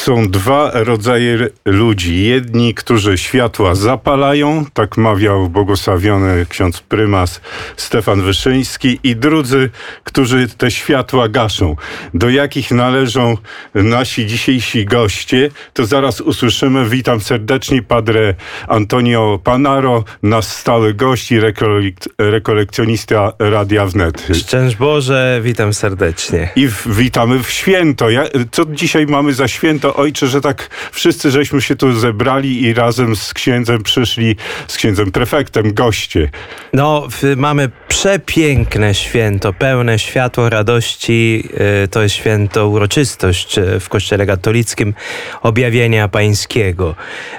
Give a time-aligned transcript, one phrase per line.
[0.00, 2.24] są dwa rodzaje ludzi.
[2.24, 7.40] Jedni, którzy światła zapalają, tak mawiał błogosławiony ksiądz prymas
[7.76, 9.70] Stefan Wyszyński, i drudzy,
[10.04, 11.76] którzy te światła gaszą.
[12.14, 13.36] Do jakich należą
[13.74, 16.88] nasi dzisiejsi goście, to zaraz usłyszymy.
[16.88, 18.34] Witam serdecznie Padre
[18.68, 24.26] Antonio Panaro, nasz stały gość i rekolek rekolekcjonista Radia Wnet.
[24.34, 26.48] Szczęść Boże, witam serdecznie.
[26.56, 28.10] I w, witamy w święto.
[28.10, 32.74] Ja, co dzisiaj mamy za święto, ojcze, że tak wszyscy żeśmy się tu zebrali i
[32.74, 34.36] razem z księdzem przyszli,
[34.68, 36.30] z księdzem prefektem, goście.
[36.72, 41.48] No, mamy przepiękne święto, pełne światło radości.
[41.84, 44.94] Y, to jest święto, uroczystość w Kościele katolickim
[45.42, 46.94] objawienia pańskiego.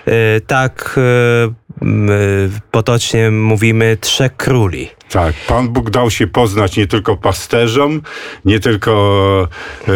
[0.08, 1.61] Y, tak y,
[2.72, 4.90] potocznie mówimy trzech króli.
[5.12, 8.02] Tak, Pan Bóg dał się poznać nie tylko pasterzom,
[8.46, 9.48] nie tylko
[9.88, 9.92] e,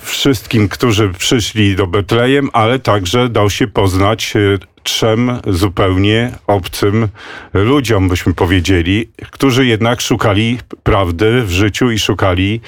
[0.00, 7.08] wszystkim, którzy przyszli do Betlejem, ale także dał się poznać e, trzem zupełnie obcym
[7.54, 12.60] ludziom, byśmy powiedzieli, którzy jednak szukali prawdy w życiu i szukali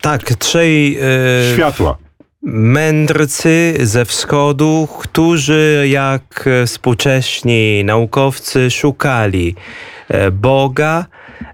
[0.00, 2.07] tak, trzej e, światła
[2.42, 9.54] mędrcy ze wschodu, którzy jak współcześni naukowcy szukali
[10.08, 11.06] E, Boga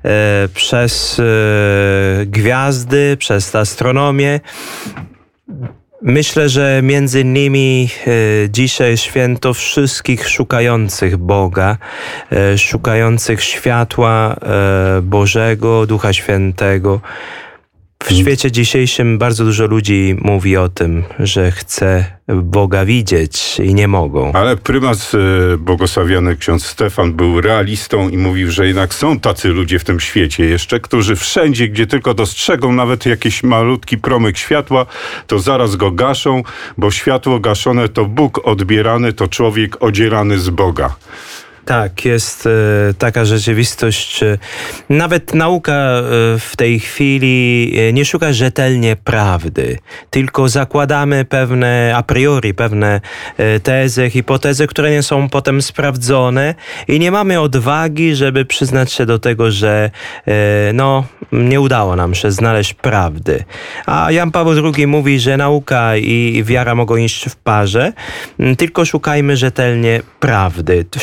[0.05, 4.41] e, przez e, gwiazdy, przez astronomię.
[6.03, 7.89] Myślę, że między innymi
[8.49, 11.77] dzisiaj święto wszystkich szukających Boga,
[12.57, 14.37] szukających światła
[15.03, 17.01] Bożego, Ducha Świętego.
[18.05, 23.89] W świecie dzisiejszym bardzo dużo ludzi mówi o tym, że chce Boga widzieć i nie
[23.89, 24.33] mogą.
[24.33, 25.19] Ale prymas e,
[25.59, 30.45] błogosławiony ksiądz Stefan był realistą i mówił, że jednak są tacy ludzie w tym świecie
[30.45, 34.87] jeszcze, którzy wszędzie, gdzie tylko dostrzegą nawet jakiś malutki promyk światła,
[35.27, 36.43] to zaraz go gaszą,
[36.79, 40.97] bo światło gaszone to Bóg odbierany, to człowiek odzierany z Boga.
[41.65, 42.51] Tak, jest e,
[42.99, 44.23] taka rzeczywistość.
[44.23, 44.39] E,
[44.89, 46.03] nawet nauka e,
[46.39, 49.79] w tej chwili nie szuka rzetelnie prawdy,
[50.11, 53.01] tylko zakładamy pewne a priori, pewne
[53.63, 56.55] tezy, hipotezy, które nie są potem sprawdzone
[56.89, 59.91] i nie mamy odwagi, żeby przyznać się do tego, że
[60.75, 63.45] no, nie udało nam się znaleźć prawdy.
[63.87, 67.93] A Jan Paweł II mówi, że nauka i wiara mogą iść w parze,
[68.59, 70.85] tylko szukajmy rzetelnie prawdy.
[70.91, 71.01] To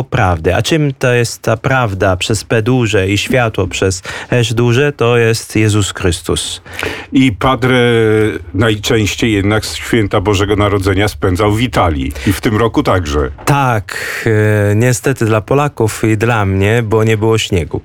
[0.00, 0.54] światło prawdy.
[0.54, 4.92] A czym to jest ta prawda przez P duże i światło przez S duże?
[4.92, 6.62] To jest Jezus Chrystus.
[7.12, 7.78] I Padre
[8.54, 12.12] najczęściej jednak święta Bożego Narodzenia spędzał w Italii.
[12.26, 13.30] I w tym roku także.
[13.44, 13.96] Tak,
[14.26, 17.80] e, niestety dla Polaków i dla mnie, bo nie było śniegu.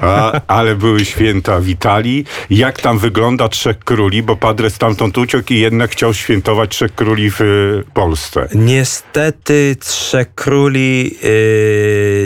[0.00, 2.24] A, ale były święta w Italii.
[2.50, 4.22] Jak tam wygląda Trzech Króli?
[4.22, 8.48] Bo Padre stamtąd uciekł i jednak chciał świętować Trzech Króli w y, Polsce.
[8.54, 11.47] Niestety Trzech Króli y,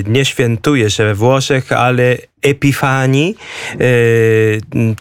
[0.06, 3.36] nie świętuje się we Włoszech, ale Epifanii,
[3.74, 3.78] e,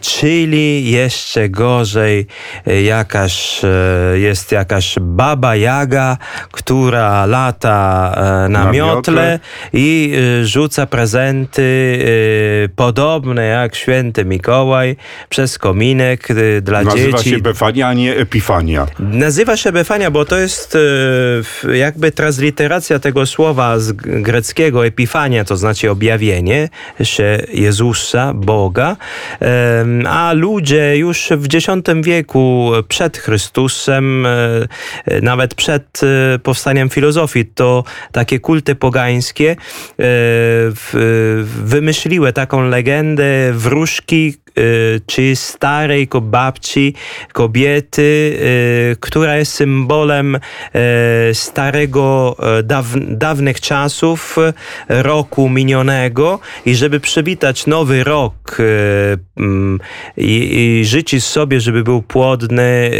[0.00, 2.26] czyli jeszcze gorzej
[2.66, 6.16] e, jakaś, e, jest jakaś baba Jaga,
[6.52, 8.12] która lata
[8.48, 9.40] na, na miotle
[9.72, 11.72] i rzuca prezenty
[12.76, 14.96] podobne jak święty Mikołaj
[15.28, 16.28] przez kominek
[16.62, 17.12] dla Nazywa dzieci.
[17.12, 18.86] Nazywa się Befania, a nie Epifania.
[18.98, 20.78] Nazywa się Befania, bo to jest
[21.74, 26.68] jakby transliteracja tego słowa z greckiego Epifania, to znaczy objawienie
[27.02, 28.96] się Jezusa, Boga,
[30.08, 31.66] a ludzie już w X
[32.02, 40.04] wieku przed Chrystusem, e, nawet przed e, powstaniem filozofii, to takie kulty pogańskie e,
[41.44, 44.34] wymyśliły taką legendę wróżki,
[45.06, 46.94] czy starej babci,
[47.32, 50.40] kobiety, y, która jest symbolem y,
[51.34, 54.36] starego, daw, dawnych czasów,
[54.88, 58.58] roku minionego i żeby przywitać nowy rok
[59.36, 59.78] mm,
[60.16, 62.90] i, i życzyć sobie, żeby był płodny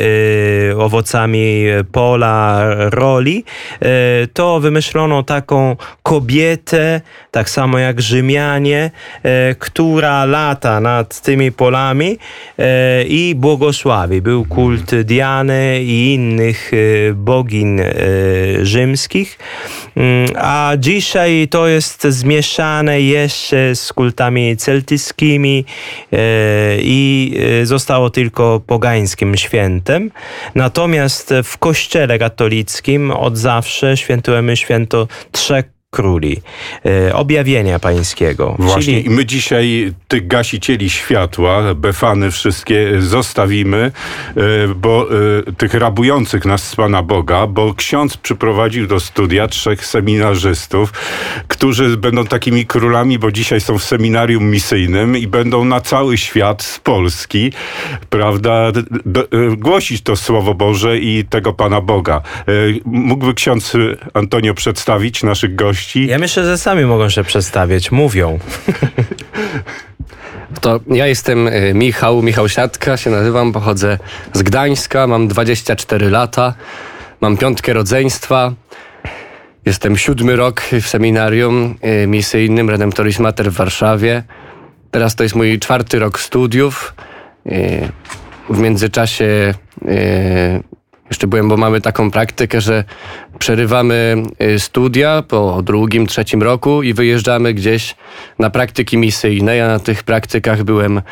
[0.78, 3.44] owocami pola, roli,
[4.32, 7.00] to wymyślono taką kobietę,
[7.30, 8.90] tak samo jak Rzymianie,
[9.58, 12.18] która lata nad tymi polami
[12.58, 14.22] e, i błogosławi.
[14.22, 17.94] Był kult Diany i innych e, bogin e,
[18.62, 19.38] rzymskich.
[19.96, 25.64] Mm, a dzisiaj to jest zmieszane jeszcze z kultami celtyckimi
[26.78, 30.10] i zostało tylko pogańskim świętem.
[30.54, 36.42] Natomiast w kościele katolickim od zawsze świętujemy święto trzech króli,
[36.86, 38.56] e, objawienia pańskiego.
[38.58, 43.92] Właśnie Czyli i my dzisiaj tych gasicieli światła, befany wszystkie zostawimy,
[44.36, 45.08] e, bo
[45.48, 50.92] e, tych rabujących nas z Pana Boga, bo ksiądz przyprowadził do studia trzech seminarzystów,
[51.48, 56.62] którzy będą takimi królami, bo dzisiaj są w seminarium misyjnym i będą na cały świat
[56.62, 57.52] z Polski,
[58.10, 58.72] prawda,
[59.56, 62.22] głosić to Słowo Boże i tego Pana Boga.
[62.84, 63.72] Mógłby ksiądz
[64.14, 65.81] Antonio przedstawić naszych gości?
[65.96, 68.38] Ja myślę, że sami mogą się przedstawić, mówią.
[70.60, 73.98] To ja jestem y, Michał, Michał Siatka się nazywam, pochodzę
[74.32, 76.54] z Gdańska, mam 24 lata,
[77.20, 78.52] mam piątkę rodzeństwa,
[79.66, 84.22] jestem siódmy rok w seminarium y, misyjnym Redemptoris Mater w Warszawie.
[84.90, 86.94] Teraz to jest mój czwarty rok studiów.
[87.46, 87.88] Y,
[88.50, 89.54] W międzyczasie
[91.12, 92.84] jeszcze byłem, bo mamy taką praktykę, że
[93.38, 97.94] przerywamy y, studia po drugim, trzecim roku i wyjeżdżamy gdzieś
[98.38, 99.56] na praktyki misyjne.
[99.56, 101.02] Ja na tych praktykach byłem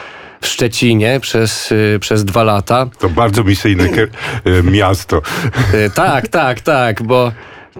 [0.40, 2.86] w Szczecinie przez, y, przez dwa lata.
[2.98, 5.22] To bardzo misyjne e, miasto.
[5.74, 7.32] Y, Tak, tak, tak, bo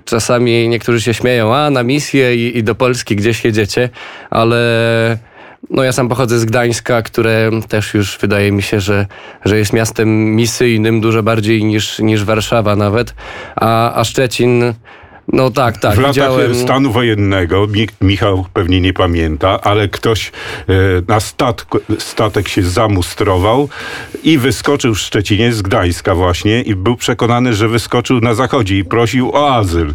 [0.05, 3.88] czasami niektórzy się śmieją, a na misję i, i do Polski gdzieś jedziecie,
[4.31, 4.58] ale
[5.70, 9.06] no ja sam pochodzę z Gdańska, które też już wydaje mi się, że,
[9.44, 13.14] że jest miastem misyjnym dużo bardziej niż, niż Warszawa nawet,
[13.56, 14.75] a, a Szczecin,
[15.32, 16.55] no tak, tak, w latach widziałem...
[16.55, 20.72] stanu wojennego, Mi- Michał pewnie nie pamięta, ale ktoś e,
[21.08, 23.69] na statku, statek się zamustrował
[24.23, 28.84] i wyskoczył w Szczecinie z Gdańska właśnie i był przekonany, że wyskoczył na zachodzie i
[28.84, 29.94] prosił o azyl.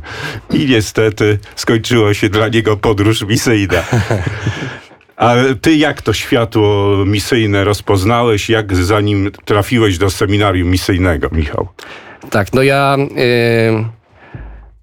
[0.54, 3.84] I niestety skończyła się dla niego podróż misyjna.
[5.18, 8.50] Ale ty jak to światło misyjne rozpoznałeś?
[8.50, 11.68] Jak zanim trafiłeś do seminarium misyjnego, Michał?
[12.30, 12.98] Tak, no ja.
[13.18, 14.06] y,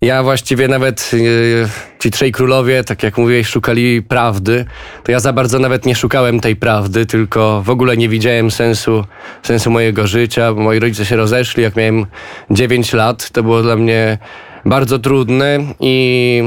[0.03, 1.69] ja właściwie nawet y,
[1.99, 4.65] ci trzej królowie, tak jak mówiłeś, szukali prawdy.
[5.03, 9.05] To ja za bardzo nawet nie szukałem tej prawdy, tylko w ogóle nie widziałem sensu,
[9.43, 10.55] sensu mojego życia.
[10.55, 12.07] Moi rodzice się rozeszli, jak miałem
[12.51, 13.31] 9 lat.
[13.31, 14.19] To było dla mnie
[14.65, 16.43] bardzo trudne i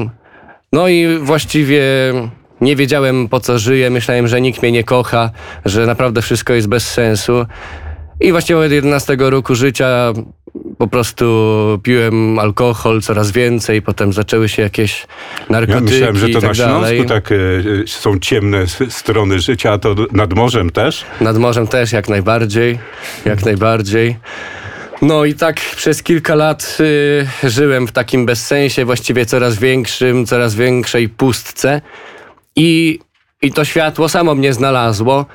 [0.73, 1.81] no i właściwie
[2.61, 3.89] nie wiedziałem po co żyję.
[3.89, 5.31] Myślałem, że nikt mnie nie kocha,
[5.65, 7.45] że naprawdę wszystko jest bez sensu.
[8.19, 10.13] I właściwie od 11 roku życia
[10.77, 11.25] po prostu
[11.83, 15.07] piłem alkohol coraz więcej, potem zaczęły się jakieś
[15.49, 19.71] narkotyki Ja myślałem, że to tak na Śląsku tak e, e, są ciemne strony życia,
[19.71, 21.05] a to nad morzem też?
[21.21, 22.79] Nad morzem też jak najbardziej,
[23.25, 24.15] jak najbardziej.
[25.01, 30.55] No i tak przez kilka lat y, żyłem w takim bezsensie, właściwie coraz większym, coraz
[30.55, 31.81] większej pustce.
[32.55, 32.99] I,
[33.41, 35.25] i to światło samo mnie znalazło.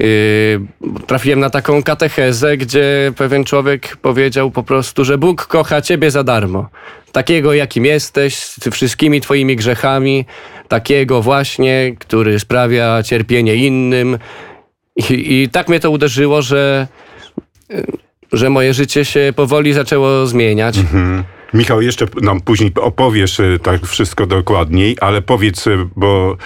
[0.00, 0.60] Yy,
[1.06, 6.24] trafiłem na taką katechezę, gdzie pewien człowiek powiedział po prostu, że Bóg kocha ciebie za
[6.24, 6.68] darmo.
[7.12, 10.24] Takiego, jakim jesteś, z wszystkimi twoimi grzechami,
[10.68, 14.18] takiego właśnie, który sprawia cierpienie innym.
[14.96, 16.86] I, i tak mnie to uderzyło, że,
[17.68, 17.84] yy,
[18.32, 20.76] że moje życie się powoli zaczęło zmieniać.
[21.54, 26.36] Michał, jeszcze nam później opowiesz e, tak wszystko dokładniej, ale powiedz, e, bo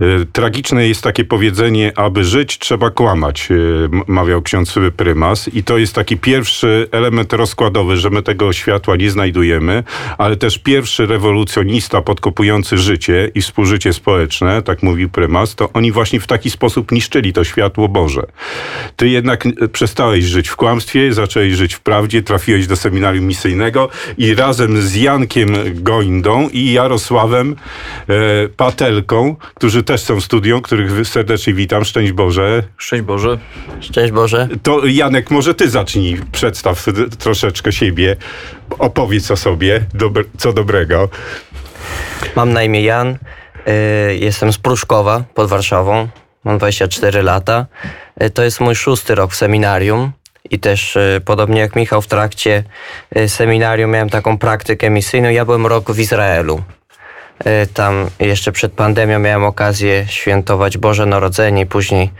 [0.00, 3.48] e, tragiczne jest takie powiedzenie, aby żyć trzeba kłamać,
[4.06, 9.10] mawiał ksiądz prymas i to jest taki pierwszy element rozkładowy, że my tego światła nie
[9.10, 9.84] znajdujemy,
[10.18, 16.20] ale też pierwszy rewolucjonista podkopujący życie i współżycie społeczne, tak mówił prymas, to oni właśnie
[16.20, 18.22] w taki sposób niszczyli to światło Boże.
[18.96, 23.88] Ty jednak przestałeś żyć w kłamstwie, zacząłeś żyć w prawdzie, trafiłeś do seminarium misyjnego
[24.18, 27.56] i razem z Jankiem Goindą i Jarosławem
[28.08, 31.84] e, Patelką, którzy też są w studium, których serdecznie witam.
[31.84, 32.62] Szczęść Boże.
[32.76, 33.38] Szczęść Boże.
[33.80, 34.48] Szczęść Boże.
[34.62, 36.86] To Janek, może ty zacznij, przedstaw
[37.18, 38.16] troszeczkę siebie,
[38.78, 41.08] opowiedz o sobie, dobre, co dobrego.
[42.36, 43.08] Mam na imię Jan.
[44.08, 46.08] y, Jestem z Pruszkowa pod Warszawą.
[46.44, 47.66] Mam 24 lata.
[48.22, 50.12] Y, To jest mój szósty rok w seminarium.
[50.50, 52.64] I też y, podobnie jak Michał w trakcie
[53.16, 55.28] y, seminarium miałem taką praktykę misyjną.
[55.28, 56.62] Ja byłem rok w Izraelu.
[57.46, 62.10] Y, Tam jeszcze przed pandemią miałem okazję świętować Boże Narodzenie, później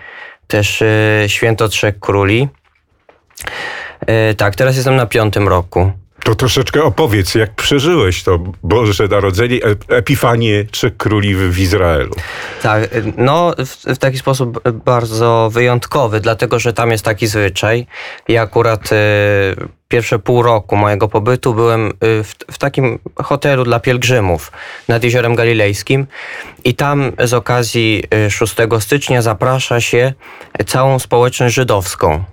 [0.47, 0.82] też
[1.26, 2.49] święto Trzech Króli.
[4.37, 5.92] Tak, teraz jestem na piątym roku.
[6.28, 12.14] To troszeczkę opowiedz, jak przeżyłeś to Boże Narodzenie, e- Epifanię Trzech Króli w, Izraelu.
[12.62, 17.87] Tak, no w, w taki sposób bardzo wyjątkowy, dlatego że tam jest taki zwyczaj.
[18.28, 18.97] Ja akurat e,
[19.88, 24.52] pierwsze pół roku mojego pobytu byłem e, w, w takim hotelu dla pielgrzymów
[24.88, 26.06] nad Jeziorem Galilejskim
[26.64, 30.12] i tam z okazji e, 6 stycznia zaprasza się
[30.66, 32.25] całą społeczność żydowską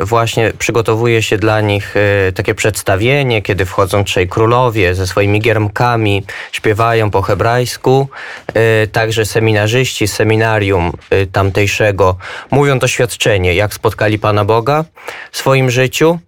[0.00, 6.24] właśnie przygotowuje się dla nich e, takie przedstawienie, kiedy wchodzą trzej królowie ze swoimi giermkami,
[6.52, 8.08] śpiewają po hebrajsku.
[8.54, 12.16] E, Także seminarzyści z seminarium e, tamtejszego
[12.50, 14.84] mówią doświadczenie, jak spotkali Pana Boga
[15.32, 16.18] w swoim życiu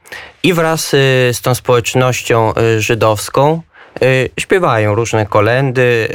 [0.42, 0.98] i wraz e,
[1.34, 3.62] z tą społecznością e, żydowską
[4.02, 4.06] e,
[4.40, 6.08] śpiewają różne kolendy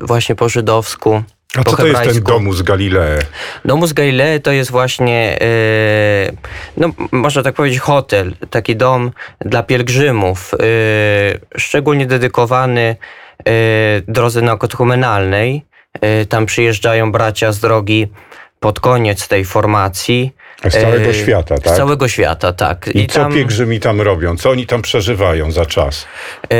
[0.00, 1.22] e, właśnie po żydowsku.
[1.56, 3.18] A co to jest ten domus Galilei?
[3.64, 5.46] Domus Galilei to jest właśnie, e,
[6.76, 10.58] no można tak powiedzieć, hotel, taki dom dla pielgrzymów, e,
[11.58, 12.96] szczególnie dedykowany
[13.38, 13.52] e,
[14.08, 15.64] drodze naukotchumenalnej.
[16.00, 18.08] E, tam przyjeżdżają bracia z drogi
[18.60, 20.34] pod koniec tej formacji.
[20.68, 21.76] Z całego E, świata, Z tak?
[21.76, 22.90] całego świata, tak.
[22.94, 24.36] I, co pielgrzymi tam robią?
[24.36, 26.06] Co oni tam przeżywają za czas?
[26.44, 26.56] E,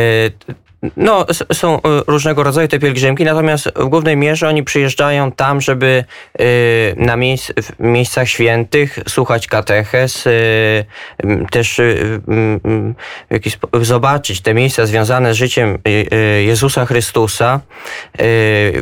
[0.96, 6.04] No, są e, różnego rodzaju te pielgrzymki, natomiast w głównej mierze oni przyjeżdżają tam, żeby
[6.38, 6.44] e,
[6.96, 10.30] na miejsc, w miejscach świętych słuchać katechez, e,
[11.50, 11.80] też
[13.82, 15.78] zobaczyć te miejsca związane z życiem
[16.46, 17.60] Jezusa Chrystusa,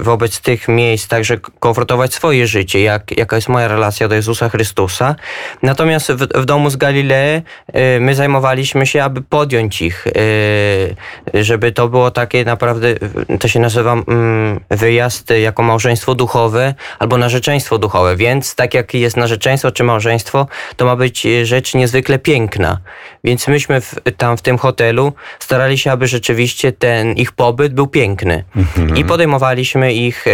[0.01, 5.17] wobec tych miejsc także konfrontować swoje życie, jak, jaka jest moja relacja do Jezusa Chrystusa.
[5.63, 7.43] Natomiast w, w domu z Galilei
[8.01, 10.07] my zajmowaliśmy się, aby podjąć ich,
[11.35, 12.95] żeby to było takie naprawdę,
[13.41, 19.17] to się nazywa mm, wyjazd jako małżeństwo duchowe albo narzeczeństwo duchowe, więc tak jak jest
[19.17, 20.47] narzeczeństwo czy małżeństwo,
[20.77, 22.79] to ma być e, rzecz niezwykle piękna.
[23.25, 27.87] Więc myśmy w, tam w tym hotelu starali się, aby rzeczywiście ten ich pobyt był
[27.87, 28.45] piękny.
[28.97, 30.31] I podejmowaliśmy ich e,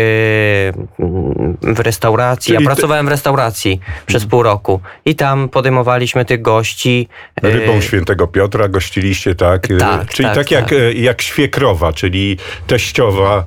[1.62, 2.54] w restauracji.
[2.54, 7.08] Czyli ja pracowałem w restauracji przez pół roku i tam podejmowaliśmy tych gości.
[7.42, 9.66] e, Rybą świętego Piotra gościliście, tak?
[9.78, 10.94] Tak, czyli tak, tak, jak, tak.
[10.94, 13.44] jak świekrowa, czyli teściowa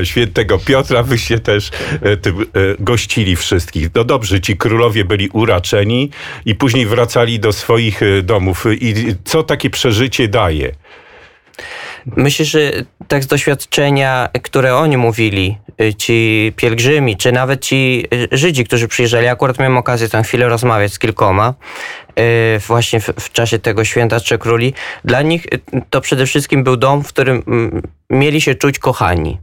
[0.00, 1.70] e, świętego Piotra, wyście też
[2.02, 2.44] e, tym, e,
[2.78, 3.88] gościli wszystkich.
[3.94, 6.10] No dobrze, ci królowie byli uraczeni
[6.44, 8.64] i później wracali do swoich e, domów.
[8.80, 10.74] I co takie przeżycie daje?
[12.06, 12.72] Myślę, że
[13.08, 18.88] tak z doświadczenia, które oni mówili, y, ci pielgrzymi, czy nawet ci y, Żydzi, którzy
[18.88, 21.54] przyjeżdżali, akurat miałem okazję tam chwilę rozmawiać z kilkoma,
[22.18, 25.46] y, właśnie w, w czasie tego święta Trzech Króli, dla nich
[25.90, 29.38] to przede wszystkim był dom, w którym mm, mieli się czuć kochani.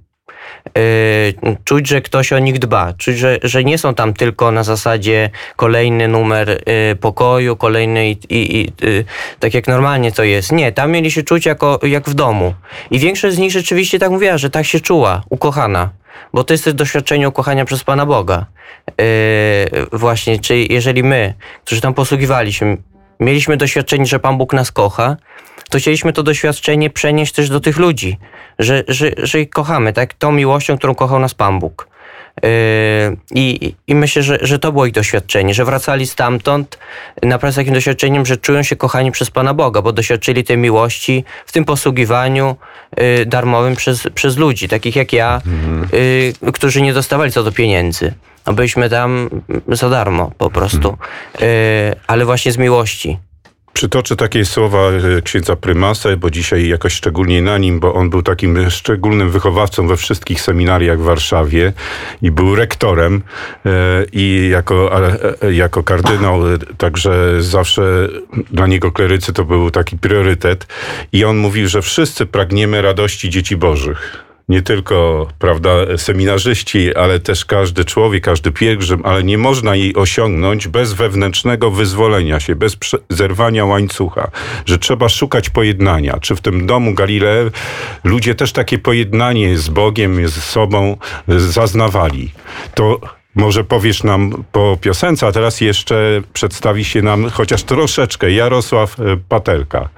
[0.78, 4.64] Y, czuć, że ktoś o nich dba, czuć, że, że nie są tam tylko na
[4.64, 9.06] zasadzie kolejny numer y, pokoju, kolejny i, i, i y,
[9.40, 10.52] tak jak normalnie to jest.
[10.52, 12.54] Nie, tam mieli się czuć jako, jak w domu.
[12.92, 15.90] I większość z nich rzeczywiście tak mówiła, że tak się czuła, ukochana.
[16.34, 18.46] Bo to jest też doświadczenie ukochania przez Pana Boga.
[18.88, 21.34] Yy, właśnie, czy jeżeli my,
[21.66, 22.78] którzy tam posługiwaliśmy,
[23.20, 25.18] mieliśmy doświadczenie, że Pan Bóg nas kocha,
[25.72, 28.18] to chcieliśmy to doświadczenie przenieść też do tych ludzi,
[28.60, 30.14] że, że, że ich kochamy, tak?
[30.14, 31.88] Tą miłością, którą kochał nas Pan Bóg.
[32.44, 32.50] Yy,
[33.32, 36.78] I, I myślę, że, że to było ich doświadczenie, że wracali stamtąd
[37.24, 41.24] naprawdę z takim doświadczeniem, że czują się kochani przez Pana Boga, bo doświadczyli tej miłości
[41.46, 42.56] w tym posługiwaniu
[42.98, 45.42] yy, darmowym przez, przez ludzi, takich jak ja,
[46.44, 48.14] yy, którzy nie dostawali co do pieniędzy.
[48.46, 49.30] A byliśmy tam
[49.68, 50.98] za darmo po prostu,
[51.40, 51.48] yy,
[52.08, 53.18] ale właśnie z miłości.
[53.74, 58.22] Przytoczę takie słowa e, księdza prymasa, bo dzisiaj jakoś szczególnie na nim, bo on był
[58.22, 61.74] takim szczególnym wychowawcą we wszystkich seminariach w Warszawie
[62.22, 63.22] i był rektorem
[63.66, 63.70] e,
[64.14, 65.08] i jako,
[65.42, 66.42] e, jako kardynał,
[66.78, 68.08] także zawsze
[68.52, 70.68] dla niego klerycy to był taki priorytet.
[71.14, 77.46] I on mówił, że wszyscy pragniemy radości dzieci bożych nie tylko, prawda, seminarzyści, ale też
[77.46, 82.78] każdy człowiek, każdy pielgrzym, ale nie można jej osiągnąć bez wewnętrznego wyzwolenia się, bez
[83.10, 84.32] zerwania łańcucha,
[84.66, 86.18] że trzeba szukać pojednania.
[86.22, 87.50] Czy w tym domu Galilei
[88.04, 90.98] ludzie też takie pojednanie z Bogiem, z sobą
[91.30, 92.32] e, zaznawali.
[92.76, 93.00] To
[93.36, 99.04] może powiesz nam po piosence, a teraz jeszcze przedstawi się nam chociaż troszeczkę Jarosław e,
[99.30, 99.90] Patelka.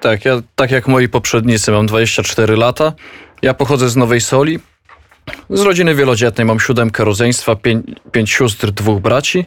[0.00, 2.92] Tak, ja tak jak moi poprzednicy mam 24 lata.
[3.42, 4.58] Ja pochodzę z Nowej Soli.
[5.50, 7.56] Z rodziny wielodzietnej mam siódemkę rodzeństwa,
[8.12, 9.46] pięć, sióstr, dwóch braci.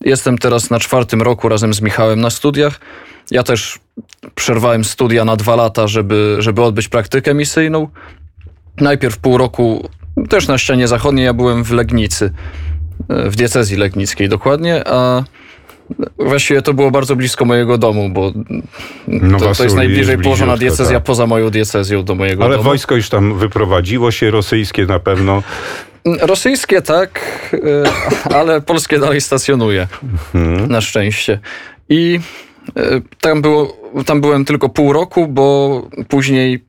[0.00, 2.80] Jestem teraz na czwartym roku razem z Michałem na studiach.
[3.30, 3.78] Ja też
[4.34, 7.88] przerwałem studia na dwa lata, żeby, żeby odbyć praktykę misyjną.
[8.76, 9.88] Najpierw pół roku
[10.28, 12.32] też na ścianie zachodniej, ja byłem w Legnicy,
[13.08, 15.24] w diecezji legnickiej dokładnie, a
[16.18, 18.32] właściwie to było bardzo blisko mojego domu, bo
[19.08, 21.04] No to, to jest najbliżej położona diecezja tak.
[21.04, 22.64] poza moją diecezją do mojego Ale domu.
[22.64, 25.42] wojsko już tam wyprowadziło się, rosyjskie na pewno.
[26.20, 27.20] Rosyjskie tak,
[28.28, 29.88] e, ale polskie dalej stacjonuje.
[30.34, 30.70] Mhm.
[30.70, 31.38] Na szczęście.
[31.88, 32.20] I
[32.76, 33.76] e, tam, było,
[34.06, 36.64] tam byłem tylko pół roku, bo później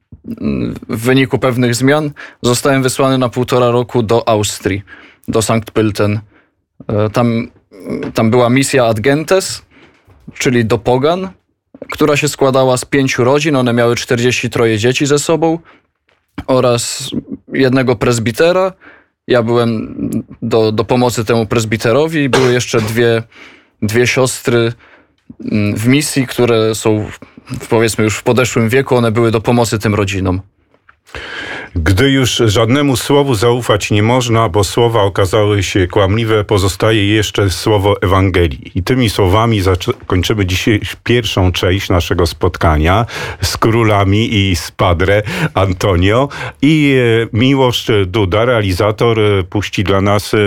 [0.89, 4.81] w wyniku pewnych zmian zostałem wysłany na półtora roku do Austrii,
[5.27, 6.17] do Sankt Pölten.
[6.87, 7.47] E, Tam
[8.13, 9.61] tam była misja Ad Gentes,
[10.33, 11.29] czyli do Pogan,
[11.91, 13.55] która się składała z pięciu rodzin.
[13.55, 15.59] One miały 43 dzieci ze sobą
[16.47, 17.09] oraz
[17.53, 18.73] jednego prezbitera.
[19.27, 19.95] Ja byłem
[20.41, 22.29] do, do pomocy temu prezbiterowi.
[22.29, 23.23] Były jeszcze dwie,
[23.81, 24.73] dwie siostry
[25.51, 27.07] mm, w misji, które są
[27.59, 28.95] w- powiedzmy już w podeszłym wieku.
[28.95, 30.41] One były do pomocy tym rodzinom.
[31.77, 38.01] Gdy już żadnemu słowu zaufać nie można, bo słowa okazały się kłamliwe, pozostaje jeszcze słowo
[38.01, 38.71] Ewangelii.
[38.75, 39.61] I tymi słowami
[40.07, 43.05] kończymy dzisiaj pierwszą część naszego spotkania
[43.41, 45.21] z królami i z Padre
[45.53, 46.29] Antonio.
[46.61, 50.37] I e, Miłosz Duda, realizator, e, puści dla nas e,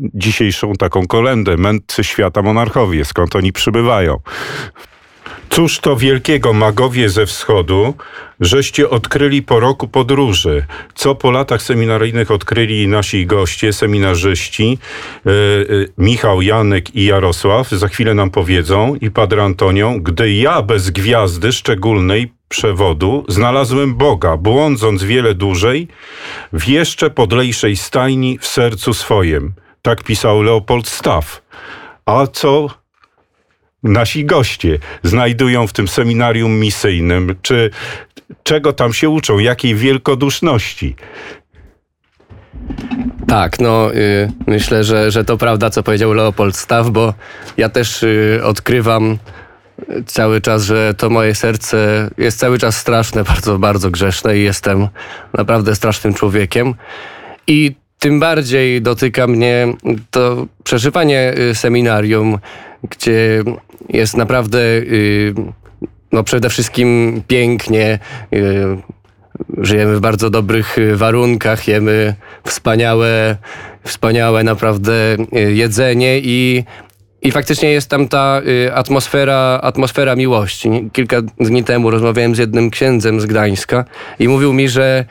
[0.00, 1.56] dzisiejszą taką kolendę.
[1.56, 4.20] Mędrcy świata monarchowie, skąd oni przybywają.
[5.50, 7.94] Cóż to wielkiego magowie ze wschodu,
[8.40, 10.66] żeście odkryli po roku podróży?
[10.94, 14.78] Co po latach seminaryjnych odkryli nasi goście, seminarzyści,
[15.26, 15.32] e, e,
[15.98, 21.52] Michał, Janek i Jarosław, za chwilę nam powiedzą, i Padre Antonią, gdy ja bez gwiazdy
[21.52, 25.88] szczególnej przewodu znalazłem Boga, błądząc wiele dłużej,
[26.52, 29.54] w jeszcze podlejszej stajni w sercu swojem.
[29.82, 31.42] Tak pisał Leopold Staff.
[32.06, 32.68] A co
[33.82, 37.36] nasi goście znajdują w tym seminarium misyjnym?
[37.42, 37.70] Czy
[38.42, 39.38] czego tam się uczą?
[39.38, 40.96] Jakiej wielkoduszności?
[43.28, 47.14] Tak, no y, myślę, że, że to prawda, co powiedział Leopold Staff, bo
[47.56, 49.18] ja też y, odkrywam
[50.06, 54.88] cały czas, że to moje serce jest cały czas straszne, bardzo, bardzo grzeszne i jestem
[55.32, 56.74] naprawdę strasznym człowiekiem.
[57.46, 59.66] I tym bardziej dotyka mnie
[60.10, 62.38] to przeżywanie y, seminarium,
[62.82, 63.42] gdzie
[63.88, 65.34] jest naprawdę y,
[66.12, 67.98] no przede wszystkim pięknie.
[68.34, 68.98] y,
[69.58, 73.36] Żyjemy w bardzo dobrych y, warunkach, jemy wspaniałe,
[73.84, 74.92] wspaniałe naprawdę
[75.32, 76.64] jedzenie i,
[77.22, 78.42] i faktycznie jest tam ta
[78.74, 80.90] atmosfera, atmosfera miłości.
[80.92, 83.84] Kilka dni temu rozmawiałem z jednym księdzem z Gdańska
[84.18, 85.04] i mówił mi, że,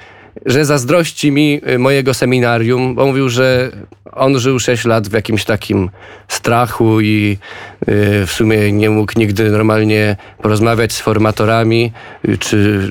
[0.46, 3.72] że zazdrości mi y, mojego seminarium, bo mówił, że
[4.12, 5.90] on żył 6 lat w jakimś takim
[6.28, 7.38] strachu i
[7.82, 11.92] y, w sumie nie mógł nigdy normalnie porozmawiać z formatorami,
[12.30, 12.90] y, czy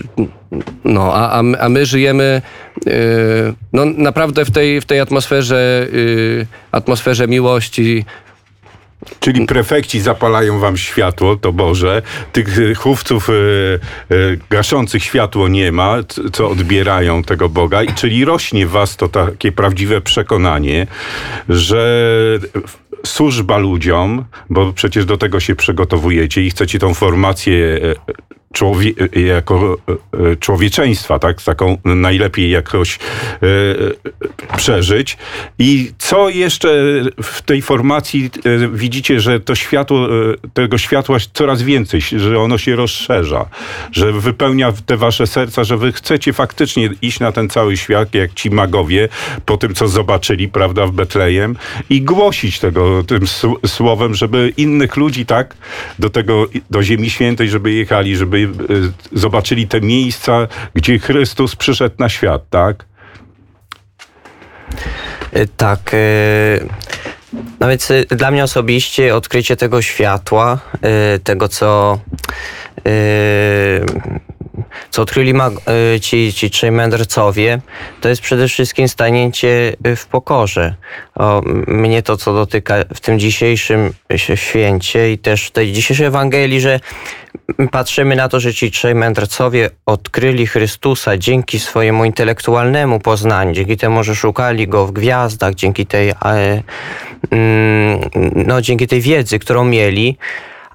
[0.84, 2.42] no, a, a, my- żyjemy
[3.72, 5.86] no, naprawdę w tej, w tej atmosferze,
[6.72, 8.04] atmosferze miłości.
[9.20, 12.02] Czyli prefekci zapalają wam światło, to Boże.
[12.32, 13.32] Tych y, chówców y,
[14.12, 15.96] y, gaszących światło nie ma,
[16.32, 17.82] co odbierają tego Boga.
[17.82, 20.86] I czyli rośnie w was to takie prawdziwe przekonanie,
[21.48, 22.08] że
[23.06, 27.94] służba ludziom, bo przecież do tego się przygotowujecie i chcecie tą formację e,
[28.52, 28.92] człowie,
[29.26, 31.42] jako e, e, człowieczeństwa, tak?
[31.42, 35.18] Taką najlepiej jakoś e, przeżyć.
[35.58, 36.68] I co jeszcze
[37.22, 38.30] w tej formacji
[38.72, 40.08] widzicie, że to światło,
[40.54, 43.46] tego światła coraz więcej, że ono się rozszerza,
[43.92, 48.34] że wypełnia te wasze serca, że wy chcecie faktycznie iść na ten cały świat, jak
[48.34, 49.08] ci magowie,
[49.46, 51.56] po tym, co zobaczyli, prawda, w Betlejem
[51.90, 53.22] i głosić tego tym
[53.66, 55.56] słowem, żeby innych ludzi, tak,
[55.98, 58.45] do tego, do Ziemi Świętej, żeby jechali, żeby
[59.12, 62.84] zobaczyli te miejsca, gdzie Chrystus przyszedł na świat, tak?
[65.36, 65.94] Y, Tak.
[65.94, 66.68] y,
[67.60, 70.58] No więc y, dla mnie osobiście odkrycie tego światła,
[71.16, 71.98] y, tego co,
[72.78, 72.90] y,
[74.90, 75.34] co odkryli
[75.94, 77.60] y, ci, ci trzej mędrcowie,
[78.00, 80.74] to jest przede wszystkim stanięcie y, w pokorze.
[81.14, 86.06] O, mnie to, co dotyka w tym dzisiejszym się- święcie i też w tej dzisiejszej
[86.06, 86.80] Ewangelii, że
[87.70, 94.04] patrzymy na to, że ci trzej mędrcowie odkryli Chrystusa dzięki swojemu intelektualnemu poznaniu, dzięki temu,
[94.04, 96.62] że szukali go w gwiazdach, dzięki tej, e,
[98.46, 100.18] no, dzięki tej wiedzy, którą mieli.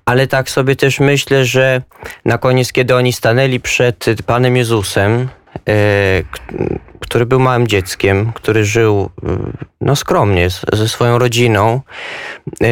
[0.06, 1.82] Ale tak sobie też myślę, że
[2.26, 5.30] na koniec, kiedy oni stanęli przed Panem Jezusem,
[5.70, 6.24] e,
[7.00, 9.38] który był małym dzieckiem, który żył e,
[9.82, 11.82] no, skromnie ze swoją rodziną,
[12.64, 12.68] e,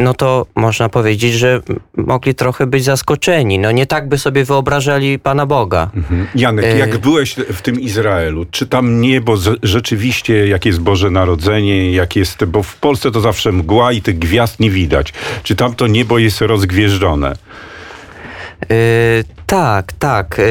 [0.00, 1.60] no to można powiedzieć, że
[1.96, 3.58] mogli trochę być zaskoczeni.
[3.58, 5.90] No nie tak by sobie wyobrażali Pana Boga.
[6.34, 11.92] Janek, E, jak byłeś w tym Izraelu, czy tam niebo rzeczywiście, jak jest Boże Narodzenie,
[11.92, 15.12] jak jest, bo w Polsce to zawsze mgła i tych gwiazd nie widać.
[15.42, 17.36] Czy tam to niebo jest rozgwieżdżone?
[18.70, 20.38] E, tak, tak.
[20.38, 20.42] e,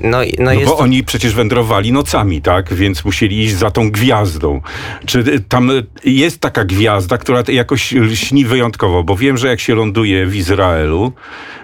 [0.00, 2.74] no, no, No bo oni przecież wędrowali nocami, tak?
[2.74, 4.60] Więc musieli iść za tą gwiazdą.
[5.06, 5.70] Czy y, tam
[6.04, 9.04] jest taka gwiazda, która jakoś lśni wyjątkowo?
[9.04, 11.12] Bo wiem, że jak się ląduje w Izraelu,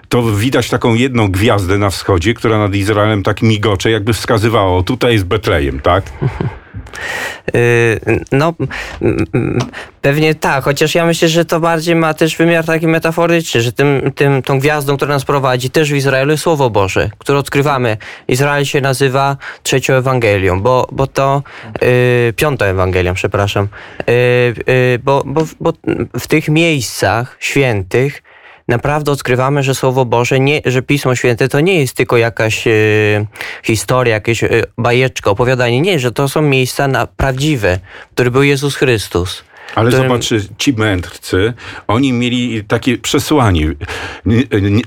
[0.08, 5.12] to widać taką jedną gwiazdę na wschodzie, która nad Izraelem tak migocze, jakby wskazywała, tutaj
[5.12, 6.04] jest Betlejem, tak?
[7.54, 8.00] Y,
[8.32, 8.54] No,
[10.00, 14.12] pewnie tak, chociaż ja myślę, że to bardziej ma też wymiar taki metaforyczny, że tym,
[14.14, 17.96] tym, tą gwiazdą, która nas prowadzi też w Izraelu Słowo Boże, które odkrywamy.
[18.28, 21.42] Izrael się nazywa trzecią Ewangelią, bo, bo to
[21.82, 23.68] y, piątą Ewangelią, przepraszam,
[24.00, 24.12] y,
[24.68, 25.72] y, bo, bo, bo
[26.18, 28.22] w tych miejscach świętych
[28.72, 32.70] naprawdę odkrywamy, że Słowo Boże, nie, że Pismo Święte to nie jest tylko jakaś e,
[33.62, 35.80] historia, jakieś e, bajeczka, opowiadanie.
[35.80, 37.78] Nie, że to są miejsca na, prawdziwe,
[38.10, 39.44] w których był Jezus Chrystus.
[39.74, 41.52] Ale którym- zobacz, ci mędrcy,
[41.88, 43.74] oni mieli takie przesłanie.
[44.26, 44.82] Nie, nie,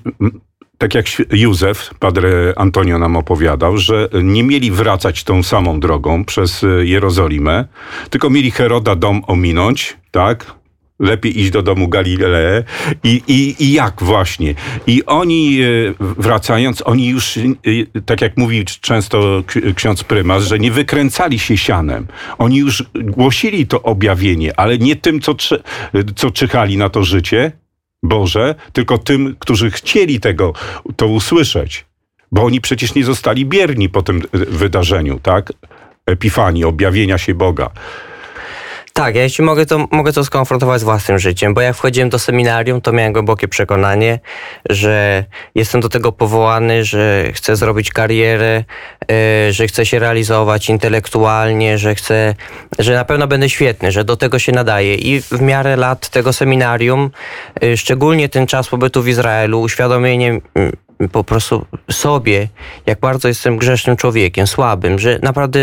[0.78, 6.63] tak jak Józef, padre Antonio nam opowiadał, że nie mieli wracać tą samą drogą przez
[6.63, 7.65] e, Jerozolimę,
[8.10, 10.45] tylko mieli Heroda dom ominąć, tak?
[10.99, 12.63] Lepiej iść do domu Galileę.
[13.03, 14.55] I, i, I jak właśnie?
[14.88, 15.65] I oni e,
[15.99, 17.41] wracając, oni już, e,
[18.05, 19.43] tak jak mówi często
[19.75, 22.08] ksiądz prymas, że nie wykręcali się sianem.
[22.38, 25.36] Oni już głosili to objawienie, ale nie tym, co,
[26.15, 27.51] co czyhali na to życie
[28.03, 30.53] Boże, tylko tym, którzy chcieli tego,
[30.95, 31.86] to usłyszeć.
[32.31, 35.53] Bo oni przecież nie zostali bierni po tym e, wydarzeniu, tak?
[36.05, 37.69] Epifanii, objawienia się Boga.
[38.97, 42.19] Tak, ja jeśli mogę to, mogę to skonfrontować z własnym życiem, bo jak wchodziłem do
[42.19, 44.19] seminarium, to miałem głębokie przekonanie,
[44.69, 48.63] że jestem do tego powołany, że chcę zrobić karierę,
[49.12, 52.36] e, że chcę się realizować intelektualnie, że chcę,
[52.79, 54.95] że na pewno będę świetny, że do tego się nadaje.
[54.95, 57.12] I w miarę lat tego seminarium,
[57.63, 60.41] e, szczególnie ten czas pobytu w Izraelu, uświadomienie
[61.12, 62.47] po prostu sobie,
[62.86, 65.60] jak bardzo jestem grzesznym człowiekiem, słabym, że naprawdę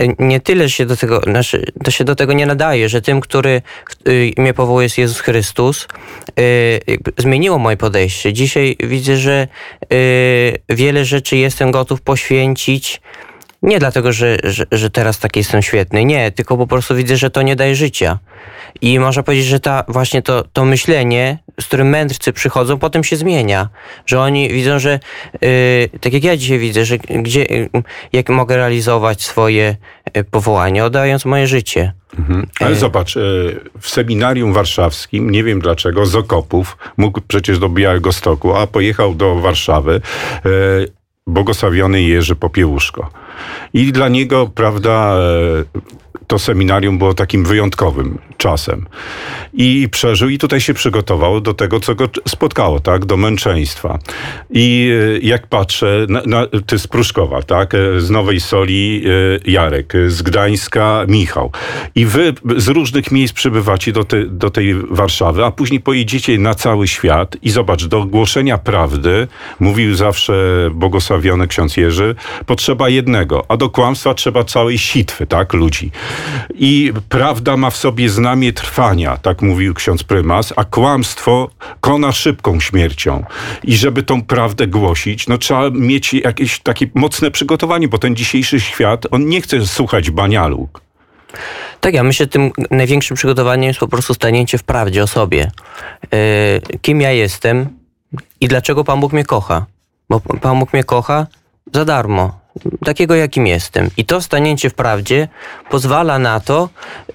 [0.00, 3.20] y, nie tyle się do tego, znaczy, to się do tego nie nadaje, że tym,
[3.20, 3.62] który
[4.08, 5.88] y, mnie powołuje jest Jezus Chrystus,
[6.86, 8.32] jakby zmieniło moje podejście.
[8.32, 9.48] Dzisiaj widzę, że
[9.92, 13.00] y, wiele rzeczy jestem gotów poświęcić
[13.62, 17.30] nie dlatego, że, że, że teraz taki jestem świetny, nie, tylko po prostu widzę, że
[17.30, 18.18] to nie daje życia.
[18.80, 23.16] I można powiedzieć, że ta, właśnie to, to myślenie, z którym mędrcy przychodzą, potem się
[23.16, 23.68] zmienia.
[24.06, 25.00] Że oni widzą, że
[25.44, 27.68] y, tak jak ja dzisiaj widzę, że gdzie, y,
[28.12, 29.76] jak mogę realizować swoje
[30.16, 31.92] y, powołanie, oddając moje życie.
[32.18, 32.46] Mhm.
[32.60, 32.74] Ale E.
[32.74, 33.20] zobacz, e,
[33.80, 39.14] w seminarium warszawskim, nie wiem dlaczego, z Okopów, mógł przecież do Białego Stoku, a pojechał
[39.14, 40.00] do Warszawy
[40.46, 40.50] e,
[41.26, 43.21] błogosławiony Jerzy Popiełuszko.
[43.74, 45.64] I dla niego, prawda, e,
[46.32, 48.86] to seminarium było takim wyjątkowym czasem.
[49.52, 53.98] I przeżył i tutaj się przygotował do tego, co go spotkało, tak, do męczeństwa.
[54.50, 59.04] I e, jak patrzę, na, na, ty z Pruszkowa, tak, e, z Nowej Soli
[59.46, 61.50] e, Jarek, z Gdańska Michał.
[61.94, 66.54] I wy z różnych miejsc przybywacie do, te, do tej Warszawy, a później pojedziecie na
[66.54, 69.28] cały świat i zobacz, do głoszenia prawdy,
[69.60, 70.34] mówił zawsze
[70.74, 72.14] błogosławiony ksiądz Jerzy,
[72.46, 75.90] potrzeba jednego, a do kłamstwa trzeba całej sitwy, tak, ludzi.
[76.54, 82.60] I prawda ma w sobie znamie trwania, tak mówił ksiądz prymas, a kłamstwo kona szybką
[82.60, 83.24] śmiercią.
[83.64, 88.60] I żeby tą prawdę głosić, no trzeba mieć jakieś takie mocne przygotowanie, bo ten dzisiejszy
[88.60, 90.80] świat, on nie chce słuchać banialuk.
[91.80, 95.50] Tak, ja myślę, że tym największym przygotowaniem jest po prostu stanięcie w prawdzie o sobie.
[96.12, 97.68] Yy, kim ja jestem
[98.40, 99.66] i dlaczego Pan Bóg mnie kocha.
[100.10, 101.26] Bo Pan Bóg mnie kocha
[101.74, 102.40] za darmo,
[102.84, 103.90] takiego jakim jestem.
[103.96, 105.28] I to stanięcie w prawdzie
[105.70, 106.68] pozwala na to,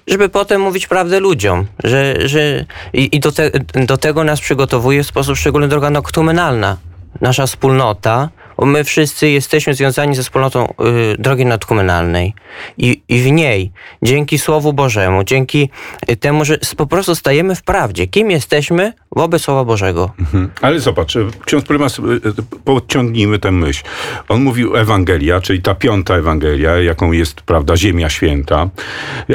[0.06, 1.66] żeby potem mówić prawdę ludziom.
[1.84, 3.50] Że, że, I i do, te,
[3.86, 6.76] do tego nas przygotowuje w sposób szczególny droga noktumenalna.
[7.20, 8.28] Nasza wspólnota,
[8.66, 10.74] my wszyscy jesteśmy związani ze wspólnotą
[11.12, 12.34] y, drogi nadkumenalnej.
[12.78, 15.70] I, I w niej, dzięki Słowu Bożemu, dzięki
[16.10, 18.06] y, temu, że po prostu stajemy w prawdzie.
[18.06, 20.10] Kim jesteśmy wobec Słowa Bożego.
[20.18, 20.50] Mhm.
[20.60, 22.02] Ale zobacz, e, ksiądz prymas, e,
[22.64, 23.84] podciągnijmy tę myśl.
[24.28, 28.68] On mówił Ewangelia, czyli ta piąta Ewangelia, jaką jest, prawda, Ziemia Święta,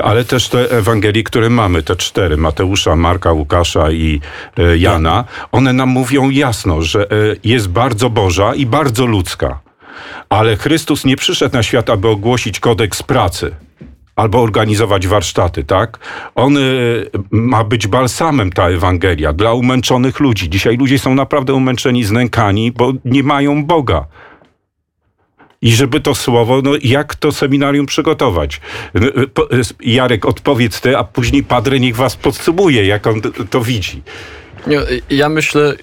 [0.04, 4.22] ale też te Ewangelie, które mamy, te cztery, Mateusza, Marka, Łukasza i
[4.78, 7.08] Jana, one nam mówią jasno, że
[7.44, 9.60] jest bardzo Boża i bardzo ludzka.
[10.30, 13.56] Ale Chrystus nie przyszedł na świat, aby ogłosić kodeks pracy
[14.16, 16.00] albo organizować warsztaty, tak?
[16.36, 16.62] On y,
[17.32, 20.50] ma być balsamem, ta Ewangelia, dla umęczonych ludzi.
[20.50, 24.06] Dzisiaj ludzie są naprawdę umęczeni, znękani, bo nie mają Boga.
[25.62, 28.62] I żeby to słowo, no jak to seminarium przygotować?
[28.96, 33.62] Y, y, y, Jarek, odpowiedz ty, a później Padre niech was podsumuje, jak on to,
[33.62, 34.02] widzi.
[35.10, 35.76] Ja myślę,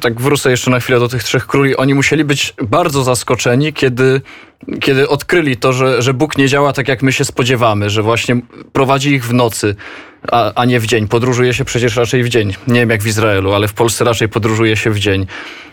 [0.00, 1.76] tak wrócę jeszcze na chwilę do tych trzech króli.
[1.76, 4.20] Oni musieli być bardzo zaskoczeni, kiedy,
[4.80, 8.40] kiedy odkryli to, że, że Bóg nie działa tak, jak my się spodziewamy, że właśnie
[8.72, 9.76] prowadzi ich w nocy,
[10.32, 11.08] a, a nie w dzień.
[11.08, 12.54] Podróżuje się przecież raczej w dzień.
[12.68, 15.26] Nie wiem jak w Izraelu, ale w Polsce raczej podróżuje się w dzień.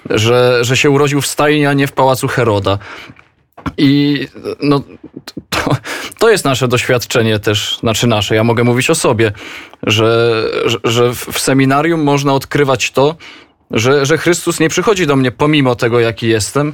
[0.09, 2.77] Że, że się urodził w stajni, a nie w pałacu Heroda.
[3.77, 4.27] I
[4.61, 4.81] no,
[5.49, 5.75] to,
[6.19, 9.31] to jest nasze doświadczenie też, znaczy nasze, ja mogę mówić o sobie,
[9.83, 10.43] że,
[10.83, 13.15] że, w seminarium można odkrywać to,
[13.73, 16.73] że, że Chrystus nie przychodzi do mnie pomimo tego, jaki jestem,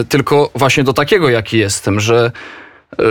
[0.00, 2.32] y, tylko właśnie do takiego, jaki jestem, że,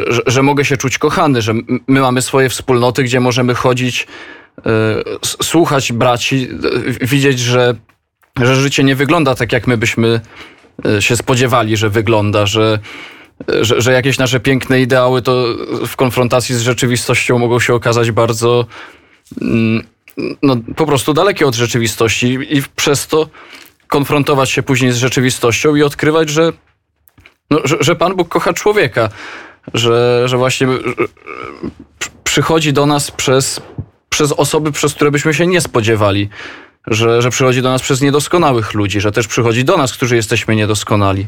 [0.08, 1.54] że, że mogę się czuć kochany, że
[1.88, 4.08] my mamy swoje wspólnoty, gdzie możemy chodzić,
[4.58, 4.62] y,
[5.44, 6.50] słuchać braci,
[7.02, 7.76] widzieć, że,
[8.42, 10.22] że życie nie wygląda tak, jak my byśmy
[11.00, 12.80] się spodziewali, że wygląda, że,
[13.62, 15.46] że, że jakieś nasze piękne ideały to
[15.88, 18.66] w konfrontacji z rzeczywistością mogą się okazać bardzo
[19.42, 19.84] mm,
[20.42, 23.30] no, po prostu dalekie od rzeczywistości i przez to
[23.88, 26.54] konfrontować się później z rzeczywistością i odkrywać, że,
[27.52, 29.10] no, że, że Pan Bóg kocha człowieka,
[29.74, 30.68] że, że właśnie
[32.24, 33.62] przychodzi do nas przez,
[34.10, 36.30] przez osoby, przez które byśmy się nie spodziewali.
[36.88, 40.56] Że, że przychodzi do nas przez niedoskonałych ludzi, że też przychodzi do nas, którzy jesteśmy
[40.56, 41.28] niedoskonali.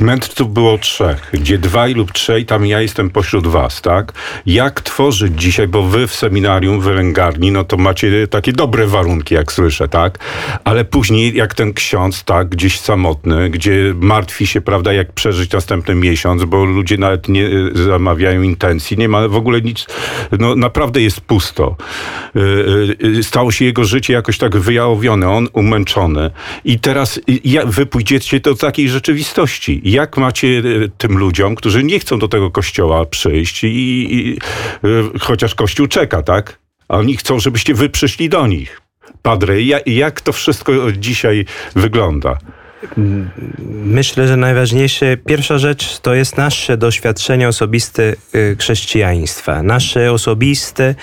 [0.00, 4.12] Mędrców było trzech, gdzie dwaj lub trzej, tam ja jestem pośród was, tak?
[4.46, 9.34] Jak tworzyć dzisiaj, bo wy w seminarium, w wylęgarni, no to macie takie dobre warunki,
[9.34, 10.18] jak słyszę, tak?
[10.64, 15.94] Ale później, jak ten ksiądz, tak, gdzieś samotny, gdzie martwi się, prawda, jak przeżyć następny
[15.94, 19.86] miesiąc, bo ludzie nawet nie e, zamawiają intencji, nie ma w ogóle nic,
[20.38, 21.76] no naprawdę jest pusto.
[22.36, 26.30] E, e, stało się jego życie jakoś tak wyjałowione, on umęczony.
[26.64, 27.20] I teraz
[27.66, 30.62] wy pójdziecie do takiej rzeczywistości jak macie e,
[30.98, 34.38] tym ludziom, którzy nie chcą do tego kościoła przyjść, i, i
[34.84, 34.88] e,
[35.20, 36.58] chociaż kościół czeka, tak?
[36.88, 38.80] A oni chcą, żebyście wy przyszli do nich.
[39.22, 41.44] Padre, jak, to wszystko dzisiaj
[41.76, 42.38] wygląda?
[43.84, 48.14] Myślę, że najważniejsze, pierwsza rzecz to jest nasze doświadczenie osobiste e,
[48.56, 49.62] chrześcijaństwa.
[49.62, 50.94] Nasze osobiste,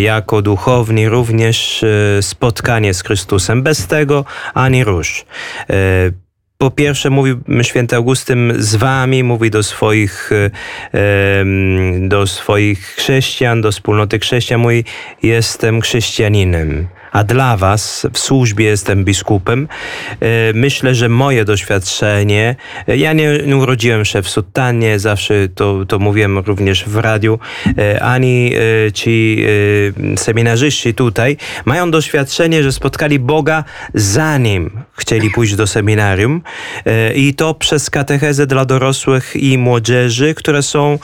[0.00, 1.84] jako duchowni, również
[2.20, 3.62] spotkanie z Chrystusem.
[3.62, 5.24] Bez tego ani rusz
[6.58, 10.30] po pierwsze mówi święty Augustyn z wami, mówi do swoich,
[12.00, 14.84] do swoich chrześcijan, do wspólnoty chrześcijan, mówi
[15.22, 19.68] jestem chrześcijaninem a dla Was w służbie jestem biskupem.
[20.20, 22.56] E, myślę, że moje doświadczenie,
[22.88, 27.38] e, ja nie, urodziłem się w sutannie, zawsze to, to mówiłem również w radiu,
[27.78, 28.52] e, ani
[28.94, 29.46] ci
[30.16, 36.42] seminarzyści tutaj mają doświadczenie, że spotkali Boga zanim chcieli pójść do seminarium.
[37.14, 40.98] I to przez katechezę dla dorosłych i młodzieży, które są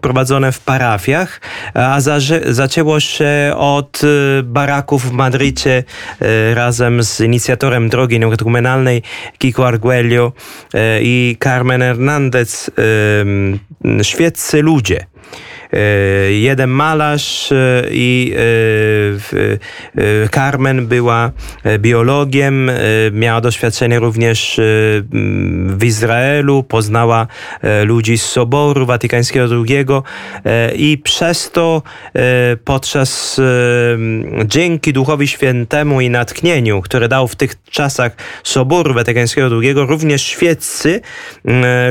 [0.00, 1.40] prowadzone w parafiach,
[1.74, 1.98] a
[2.46, 4.02] zaczęło się od
[4.42, 5.84] baraków w Madrycie
[6.20, 9.02] e, razem z inicjatorem drogi neutrumenalnej
[9.38, 10.32] Kiko Arguello
[10.74, 15.06] e, i Carmen Hernandez e, świeccy ludzie.
[15.74, 21.30] E, jeden malarz e, i e, Carmen była
[21.78, 22.70] biologiem,
[23.12, 24.60] miała doświadczenie również
[25.66, 27.26] w Izraelu, poznała
[27.84, 29.86] ludzi z Soboru Watykańskiego II
[30.76, 31.82] i przez to
[32.64, 33.40] podczas
[34.44, 38.12] dzięki Duchowi Świętemu i natchnieniu, które dał w tych czasach
[38.44, 41.00] Soboru Watykańskiego II, również świeccy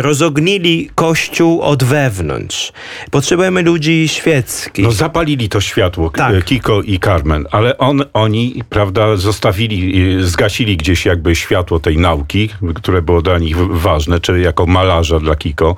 [0.02, 2.74] rozognili Kościół od wewnątrz.
[3.12, 4.86] Potrzebujemy ludzi ludzi świeckich.
[4.86, 6.46] No zapalili to światło, tak.
[6.46, 9.80] Kiko i Carmen, ale on, oni, prawda, zostawili,
[10.20, 15.20] y, zgasili gdzieś jakby światło tej nauki, które było dla nich ważne, czy jako malarza
[15.20, 15.76] dla Kiko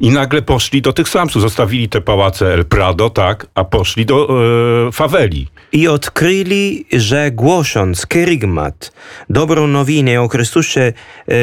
[0.00, 4.28] i nagle poszli do tych Samsów, zostawili te pałace El Prado, tak, a poszli do
[4.88, 5.46] e, faweli.
[5.72, 8.92] I odkryli, że głosząc kerygmat,
[9.30, 11.34] dobrą nowinę o Chrystusie e,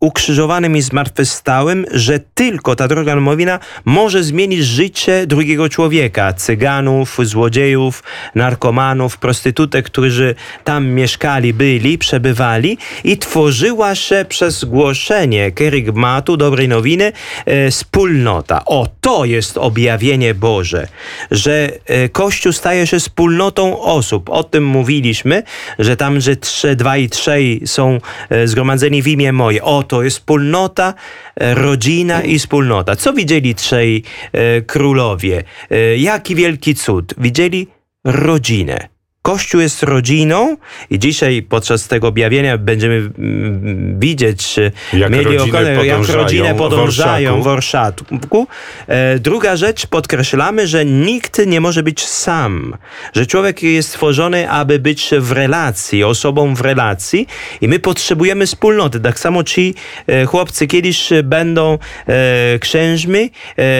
[0.00, 8.02] ukrzyżowanym i zmartwychwstałym, że tylko ta droga domowina może zmienić życie drugiego człowieka, cyganów, złodziejów,
[8.34, 10.34] narkomanów, prostytutek, którzy
[10.64, 17.12] tam mieszkali, byli, przebywali i tworzyła się przez głoszenie kerygmatu, dobrej nowiny,
[17.46, 18.64] e, wspólnota.
[18.64, 20.88] O, to jest objawienie Boże,
[21.30, 24.30] że e, Kościół staje się wspólnotą osób.
[24.30, 25.42] O tym mówiliśmy,
[25.78, 27.98] że tam, że trzy, dwa i trzej są
[28.30, 29.62] e, zgromadzeni w imię moje.
[29.64, 30.94] O, to jest wspólnota,
[31.36, 32.96] e, rodzina i wspólnota.
[32.96, 35.44] Co widzieli trzej e, królowie?
[35.70, 37.14] E, jaki wielki cud?
[37.18, 37.66] Widzieli
[38.04, 38.99] rodzinę.
[39.22, 40.56] Kościół jest rodziną
[40.90, 44.56] i dzisiaj podczas tego objawienia będziemy mm, widzieć,
[44.92, 48.46] jak mieli okazję, jak rodzinę podążają w Orszatku.
[48.86, 52.76] E, druga rzecz, podkreślamy, że nikt nie może być sam,
[53.12, 57.26] że człowiek jest stworzony, aby być w relacji, osobą w relacji
[57.60, 59.00] i my potrzebujemy wspólnoty.
[59.00, 59.74] Tak samo ci
[60.06, 61.78] e, chłopcy kiedyś będą
[62.08, 63.30] e, księżmi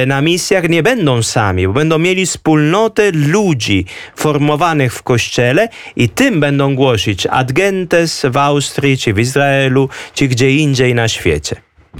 [0.06, 3.84] na misjach, nie będą sami, bo będą mieli wspólnotę ludzi
[4.16, 9.88] formowanych w kościele, kościele i tym będą głosić ad gentes w Austrii, czy w Izraelu,
[10.14, 11.56] czy gdzie indziej na świecie.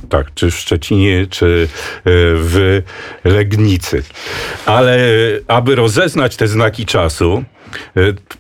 [0.09, 2.01] Tak, czy w Szczecinie, czy e,
[2.35, 2.83] w
[3.25, 4.03] Legnicy.
[4.67, 5.09] Ale e,
[5.49, 7.45] aby rozeznać te znaki czasu,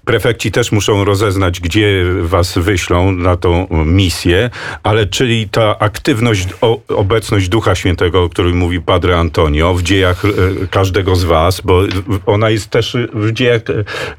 [0.05, 4.51] prefekci też muszą rozeznać, gdzie was wyślą na tą misję,
[4.83, 6.49] ale czyli ta aktywność,
[6.89, 10.29] obecność Ducha Świętego, o którym mówi Padre Antonio w dziejach e,
[10.67, 11.83] każdego z was, bo
[12.27, 13.63] ona jest też w dziejach,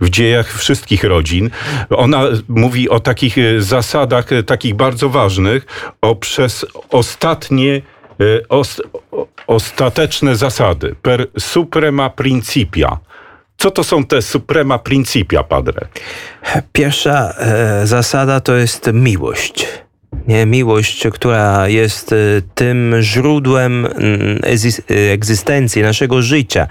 [0.02, 1.50] w dziejach wszystkich rodzin.
[1.90, 5.66] Ona mówi o takich e, zasadach, e, takich bardzo ważnych,
[6.02, 7.82] o przez ostatnie
[8.20, 8.42] e,
[9.48, 12.98] ostateczne zasady, per suprema principia.
[13.62, 15.88] Co to są te suprema principia, padre?
[16.74, 19.68] Pierwsza e, zasada to jest miłość.
[20.28, 22.16] Nie, miłość, która jest e,
[22.56, 24.40] tym źródłem mm,
[24.90, 26.68] e, egzystencji naszego życia.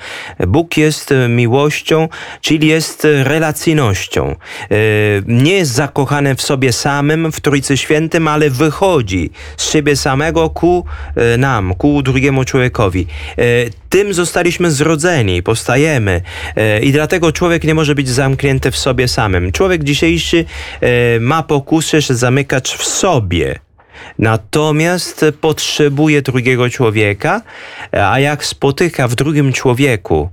[0.46, 2.08] Bóg jest miłością,
[2.40, 4.36] czyli jest relacyjnością.
[4.70, 4.76] E,
[5.26, 10.84] Nie jest zakochany w sobie samym, w Trójcy Świętym, ale wychodzi z siebie samego ku
[11.38, 13.06] nam, ku drugiemu człowiekowi.
[13.90, 16.22] Tym zostaliśmy zrodzeni, powstajemy
[16.56, 19.52] e, i dlatego człowiek nie może być zamknięty w sobie samym.
[19.52, 20.44] Człowiek dzisiejszy
[20.80, 23.58] e, ma pokusę się zamykać w sobie.
[24.18, 27.42] Natomiast potrzebuje drugiego człowieka,
[27.92, 30.30] a jak spotyka w drugim człowieku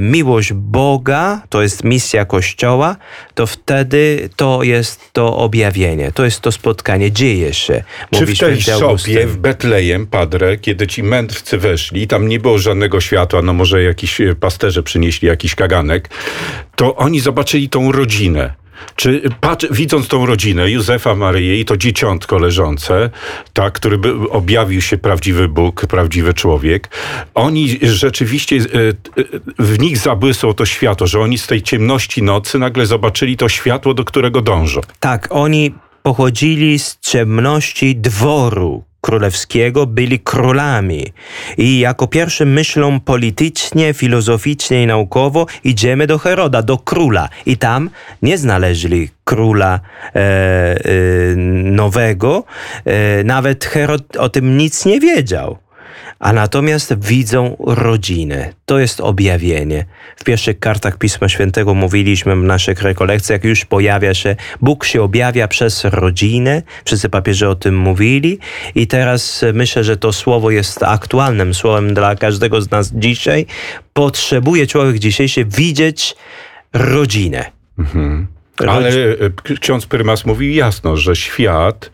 [0.00, 2.96] miłość Boga, to jest misja Kościoła,
[3.34, 7.84] to wtedy to jest to objawienie, to jest to spotkanie, dzieje się.
[8.14, 13.00] Czy w tej szopie w Betlejem, padre, kiedy ci mędrcy weszli, tam nie było żadnego
[13.00, 16.10] światła, no może jakiś e, pasterze przynieśli jakiś kaganek,
[16.76, 18.60] to oni zobaczyli tą rodzinę.
[18.96, 23.10] Czy patrz, widząc tą rodzinę, Józefa, Maryję i to dzieciątko leżące,
[23.52, 26.88] tak, który by objawił się prawdziwy Bóg, prawdziwy człowiek,
[27.34, 29.24] oni rzeczywiście, e, e,
[29.58, 33.94] w nich zabłysło to światło, że oni z tej ciemności nocy nagle zobaczyli to światło,
[33.94, 34.80] do którego dążą.
[35.00, 41.06] Tak, oni pochodzili z ciemności dworu królewskiego, byli królami.
[41.58, 47.28] I jako pierwszy myślą politycznie, filozoficznie i naukowo idziemy do Heroda, do króla.
[47.46, 47.90] I tam
[48.22, 49.80] nie znaleźli króla
[50.14, 50.80] e, e,
[51.64, 52.44] nowego.
[52.84, 55.58] E, nawet Herod o tym nic nie wiedział
[56.20, 58.52] a natomiast widzą rodzinę.
[58.64, 59.84] To jest objawienie.
[60.16, 65.48] W pierwszych kartach Pisma Świętego mówiliśmy w naszych rekolekcjach, już pojawia się, Bóg się objawia
[65.48, 68.38] przez rodzinę, wszyscy papieże o tym mówili
[68.74, 73.46] i teraz myślę, że to słowo jest aktualnym słowem dla każdego z nas dzisiaj.
[73.92, 76.16] Potrzebuje człowiek dzisiejszy widzieć
[76.72, 77.50] rodzinę.
[78.68, 81.90] Ale e, ksiądz prymas mówi jasno, że świat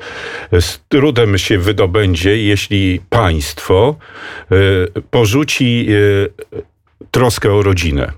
[0.61, 3.97] z trudem się wydobędzie, jeśli państwo
[4.51, 4.57] e,
[5.11, 6.57] porzuci e,
[7.11, 8.13] troskę o rodzinę.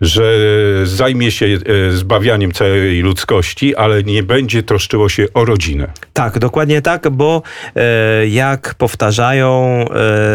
[0.00, 0.38] Że
[0.84, 5.92] zajmie się e, zbawianiem całej ludzkości, ale nie będzie troszczyło się o rodzinę.
[6.12, 7.42] Tak, dokładnie tak, bo
[7.76, 9.84] e, jak powtarzają,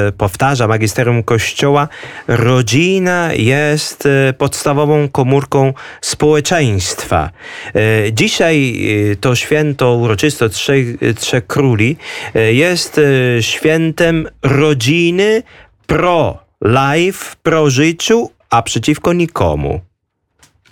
[0.07, 1.87] e, powtarza magisterium Kościoła,
[2.27, 7.29] rodzina jest podstawową komórką społeczeństwa.
[8.11, 8.87] Dzisiaj
[9.21, 11.97] to święto uroczyste Trzech, Trzech Króli
[12.51, 13.01] jest
[13.41, 15.43] świętem rodziny
[15.87, 19.81] pro life, pro życiu, a przeciwko nikomu.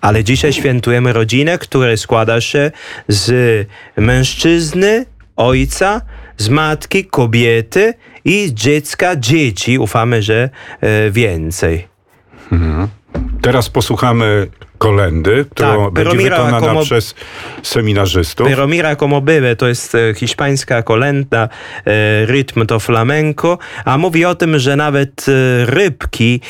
[0.02, 2.72] Ale dzisiaj świętujemy rodzinę, która składa się
[3.08, 6.02] z mężczyzny, ojca,
[6.38, 7.94] z matki, kobiety
[8.26, 9.80] i z dziecka, dzieci.
[9.80, 10.50] Ufamy, że
[10.82, 11.88] e, więcej.
[13.42, 17.16] Teraz posłuchamy kolendy, którą Tak, będzie Peromira wykonana como- przez
[17.64, 18.48] seminarzystów.
[18.48, 21.50] Pero mira como bebe to jest e, hiszpańska kolenda,
[21.86, 26.42] e, rytm to flamenco, a mówi o tym, że nawet e, rybki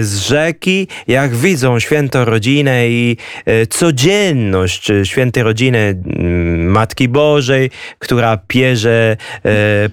[0.00, 3.16] z rzeki, jak widzą świętą rodzinę i
[3.68, 9.16] codzienność świętej rodziny mm, Matki Bożej, która pierze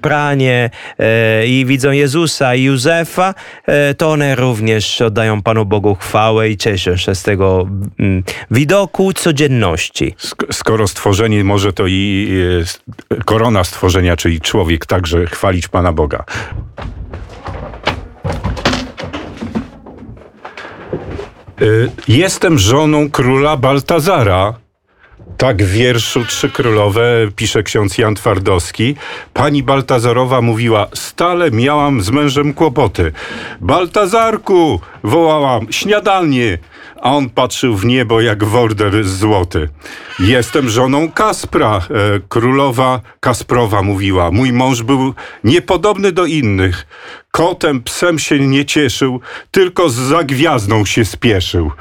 [0.01, 0.69] pranie
[1.47, 3.33] i widzą Jezusa i Józefa,
[3.97, 7.67] to one również oddają Panu Bogu chwałę i cieszą się z tego
[8.51, 10.15] widoku codzienności.
[10.19, 12.29] Sk- Skoro stworzenie może to i
[13.25, 16.23] korona stworzenia, czyli człowiek, także chwalić Pana Boga.
[21.61, 24.53] Y, Jestem żoną króla Baltazara.
[25.37, 27.03] Tak w wierszu Trzy Królowe
[27.35, 28.95] pisze ksiądz Jan Twardowski.
[29.33, 33.11] Pani Baltazarowa mówiła, stale miałam z mężem kłopoty.
[33.61, 36.57] Baltazarku, wołałam, śniadanie.
[37.01, 39.69] A on patrzył w niebo jak worder złoty.
[40.19, 41.81] Jestem żoną Kaspra, e,
[42.29, 44.31] królowa Kasprowa mówiła.
[44.31, 46.87] Mój mąż był niepodobny do innych.
[47.31, 49.19] Kotem, psem się nie cieszył,
[49.51, 51.71] tylko z zagwiazdą się spieszył.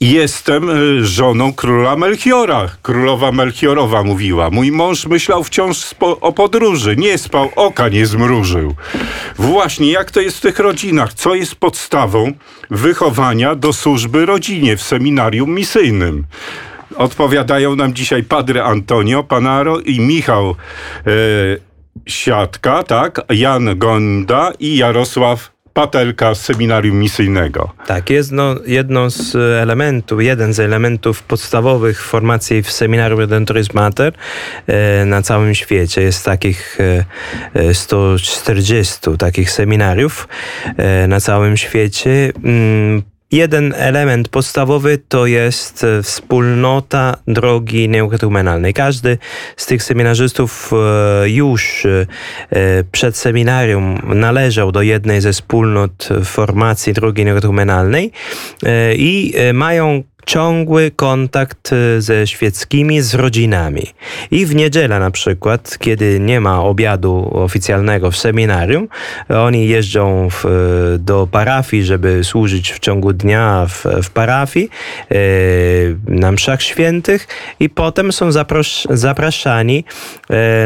[0.00, 2.68] Jestem y, żoną króla Melchiora.
[2.82, 4.50] Królowa Melchiorowa mówiła.
[4.50, 6.96] Mój mąż myślał wciąż o podróży.
[6.96, 8.74] Nie spał, oka nie zmrużył.
[9.38, 11.14] Właśnie jak to jest w tych rodzinach?
[11.14, 12.32] Co jest podstawą
[12.70, 16.24] wychowania do służby rodzinie w seminarium misyjnym?
[16.96, 21.10] Odpowiadają nam dzisiaj Padre Antonio Panaro i Michał e,
[22.06, 23.20] Siatka, tak?
[23.30, 27.72] Jan Gonda i Jarosław Patelka seminarium misyjnego.
[27.86, 34.12] Tak, jest no, jedno z elementów, jeden z elementów podstawowych formacji w seminarium Redentoris Mater
[34.66, 36.02] e, na całym świecie.
[36.02, 36.78] Jest takich
[37.54, 40.28] e, 140 takich seminariów
[40.76, 42.32] e, na całym świecie.
[43.34, 48.74] Jeden element podstawowy to jest e, wspólnota drogi neokatechumenalnej.
[48.74, 49.18] Każdy
[49.56, 57.24] z tych seminarzystów e, już e, przed seminarium należał do jednej ze wspólnot formacji drogi
[57.24, 58.12] neokatechumenalnej
[58.96, 63.86] i mają ciągły kontakt y, ze świeckimi, z rodzinami.
[64.30, 68.88] I w niedzielę na przykład, kiedy nie ma obiadu oficjalnego w seminarium,
[69.28, 74.70] oni jeżdżą w, y, do parafii, żeby służyć w ciągu dnia w, w parafii
[75.12, 77.26] y, na mszach świętych
[77.60, 79.84] i potem są zapros zapraszani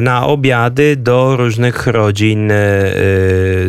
[0.02, 2.48] na obiady do różnych rodzin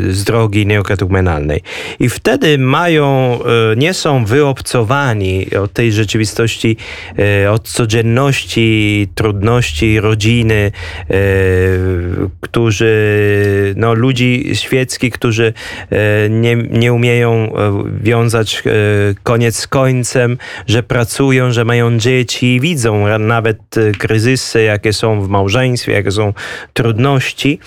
[0.10, 1.62] z drogi neokatechumenalnej.
[2.00, 3.40] I wtedy mają,
[3.78, 6.78] nie są wyobcowani od tej rzeczywistości,
[7.20, 10.72] e, od codzienności, trudności rodziny,
[11.10, 11.14] e,
[12.42, 12.94] którzy,
[13.76, 15.54] no ludzi świeckich, którzy
[15.90, 17.54] e, nie, nie umieją
[18.02, 18.64] wiązać
[19.24, 23.60] koniec z końcem, że pracują, że mają dzieci, widzą nawet
[23.98, 26.34] kryzysy, jakie są w małżeństwie, jakie są
[26.74, 27.60] trudności.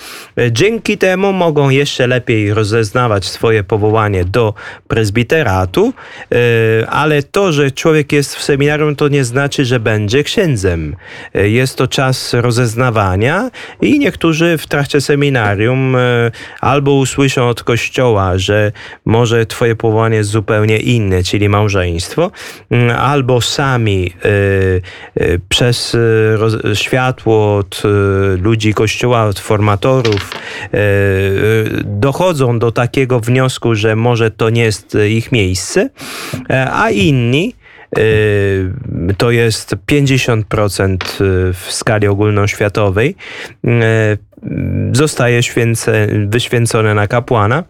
[0.51, 4.53] Dzięki temu mogą jeszcze lepiej rozeznawać swoje powołanie do
[4.87, 5.93] prezbiteratu,
[6.87, 10.95] ale to, że człowiek człowiek jest w seminarium, to nie znaczy, że będzie księdzem.
[11.33, 13.49] Jest to czas rozeznawania
[13.81, 16.31] i niektórzy w trakcie seminarium e,
[16.61, 18.71] albo usłyszą od kościoła, że
[19.05, 22.31] może twoje powołanie jest zupełnie inne, czyli małżeństwo,
[22.71, 24.29] mm, albo sami e,
[25.15, 25.97] e, przez
[26.73, 27.83] światło od
[28.41, 30.31] ludzi kościoła, od formatorów
[31.83, 35.89] dochodzą do takiego wniosku, że może to nie jest ich miejsce,
[36.71, 37.53] a inni
[39.17, 43.15] to jest 50% yy, w skali ogólnoświatowej.
[43.63, 43.73] Yy,
[44.91, 47.63] zostaje święce, wyświęcone na kapłana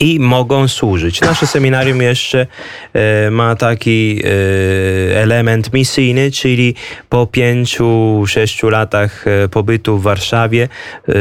[0.00, 1.20] i mogą służyć.
[1.20, 2.46] Nasze seminarium jeszcze
[2.92, 6.74] e, ma taki e, element misyjny, czyli
[7.08, 10.68] po pięciu, sześciu latach e, pobytu w Warszawie
[11.08, 11.12] e,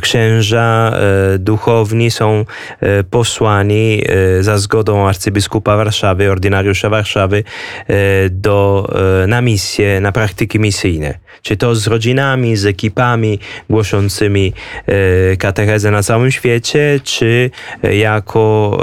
[0.00, 2.44] księża e, duchowni są
[2.80, 4.02] e, posłani
[4.40, 7.44] za zgodą arcybiskupa Warszawy, ordynariusza Warszawy
[8.30, 8.88] do,
[9.28, 11.14] na misję, na praktyki misyjne.
[11.42, 13.38] Czy to z rodzinami, z ekipami
[13.70, 14.52] głoszącymi
[15.38, 17.33] katechezę na całym świecie, czy
[17.82, 18.78] jako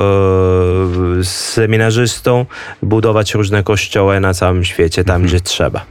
[1.20, 2.46] e, seminarzystą
[2.82, 5.28] budować różne kościoły na całym świecie, tam mhm.
[5.28, 5.86] gdzie trzeba.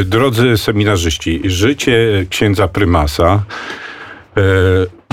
[0.00, 3.42] E, drodzy seminarzyści, życie księdza prymasa,
[4.36, 4.42] e,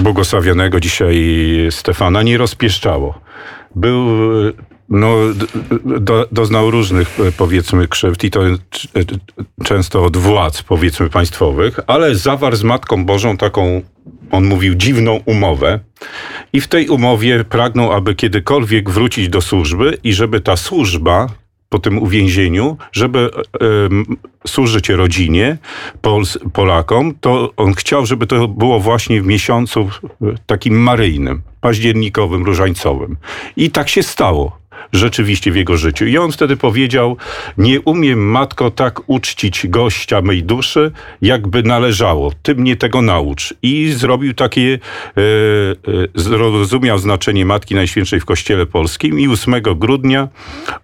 [0.03, 1.17] błogosławionego dzisiaj
[1.69, 3.19] Stefana, nie rozpieszczało.
[3.75, 4.07] Był
[4.89, 5.15] no,
[5.85, 8.41] do, doznał różnych, powiedzmy, krzywd i to
[9.63, 13.81] często od władz, powiedzmy, państwowych, ale zawarł z Matką Bożą taką
[14.31, 15.79] on mówił, dziwną umowę.
[16.53, 21.27] I w tej umowie pragnął, aby kiedykolwiek wrócić do służby i żeby ta służba
[21.69, 23.29] po tym uwięzieniu, żeby
[24.47, 25.57] służyć rodzinie,
[26.01, 29.89] Pols, Polakom, to on chciał, żeby to było właśnie w miesiącu
[30.45, 33.17] takim maryjnym, październikowym, różańcowym.
[33.55, 34.58] I tak się stało
[34.93, 36.05] rzeczywiście w jego życiu.
[36.05, 37.17] I on wtedy powiedział:
[37.57, 42.31] Nie umiem, matko, tak uczcić gościa mej duszy, jakby należało.
[42.43, 43.53] Ty mnie tego naucz.
[43.61, 44.79] I zrobił takie,
[45.17, 50.27] e, e, zrozumiał znaczenie Matki Najświętszej w Kościele Polskim i 8 grudnia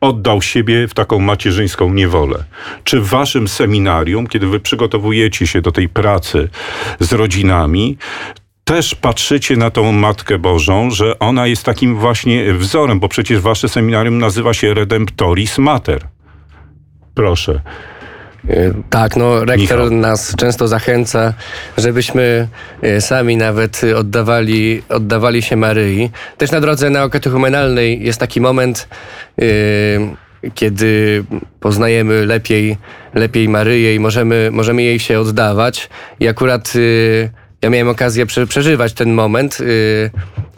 [0.02, 2.44] oddał siebie w taką macierzyńską niewolę.
[2.84, 6.50] Czy w waszym seminarium, kiedy wy przygotowujecie się do tej pracy
[7.00, 7.98] z rodzinami,
[8.66, 13.70] też patrzycie na tą Matkę Bożą, że ona jest takim właśnie wzorem, bo przecież wasze
[13.70, 16.02] seminarium nazywa się Redemptoris Mater.
[17.16, 17.62] Proszę.
[18.50, 19.92] E, tak, no rektor Michał.
[19.92, 21.34] nas często zachęca,
[21.78, 22.48] żebyśmy
[22.82, 26.10] e, sami nawet oddawali, oddawali się Maryi.
[26.38, 28.88] Też na drodze neokatechumenalnej jest taki moment,
[29.38, 29.48] yy,
[30.56, 31.24] kiedy
[31.60, 32.78] poznajemy lepiej,
[33.14, 35.90] lepiej Maryję i możemy, możemy jej się oddawać.
[36.20, 40.12] I akurat yy, ja miałem okazję prze, przeżywać ten moment y,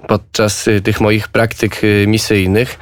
[0.07, 2.79] podczas y, tych moich praktyk y, misyjnych.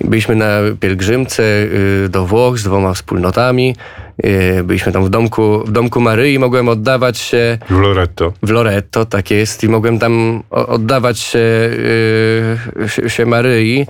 [0.00, 3.76] Byliśmy na pielgrzymce y, do Włoch z dwoma wspólnotami.
[4.24, 6.38] Y, Byliśmy tam w domku, w domku Maryi.
[6.38, 8.32] Mogłem oddawać się W Loretto.
[8.42, 13.86] w Loretto, tak jest, i mogłem tam oddawać się, y, się, się Maryi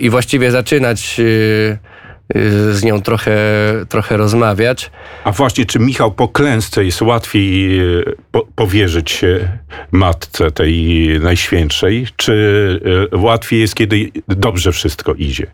[0.00, 1.20] i właściwie zaczynać
[2.72, 3.36] z nią trochę,
[3.88, 4.90] trochę rozmawiać.
[5.24, 7.82] A właśnie, czy Michał po klęsce jest łatwiej e,
[8.32, 9.48] po, powierzyć się
[9.92, 12.80] matce tej najświętszej, czy
[13.12, 15.46] e, łatwiej jest, kiedy dobrze wszystko idzie?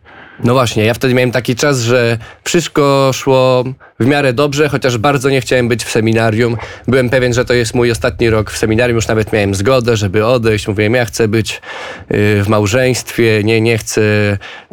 [0.44, 3.64] No właśnie, ja wtedy miałem taki czas, że wszystko szło
[4.00, 6.56] w miarę dobrze, chociaż bardzo nie chciałem być w seminarium.
[6.88, 10.26] Byłem pewien, że to jest mój ostatni rok w seminarium, już nawet miałem zgodę, żeby
[10.26, 10.68] odejść.
[10.68, 14.02] Mówiłem, ja chcę być y, w małżeństwie, nie, nie chcę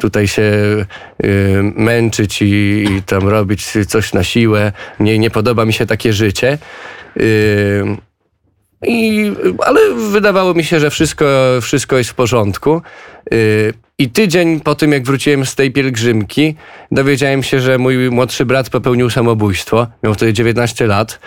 [0.00, 0.86] tutaj się y,
[1.62, 4.72] męczyć i, i tam robić coś na siłę.
[5.00, 6.58] Nie, nie podoba mi się takie życie.
[7.16, 7.96] Y,
[8.86, 9.32] i,
[9.66, 11.26] ale wydawało mi się, że wszystko,
[11.62, 12.82] wszystko jest w porządku.
[14.00, 16.54] I tydzień po tym, jak wróciłem z tej pielgrzymki,
[16.92, 19.86] dowiedziałem się, że mój młodszy brat popełnił samobójstwo.
[20.02, 21.20] Miał wtedy 19 lat.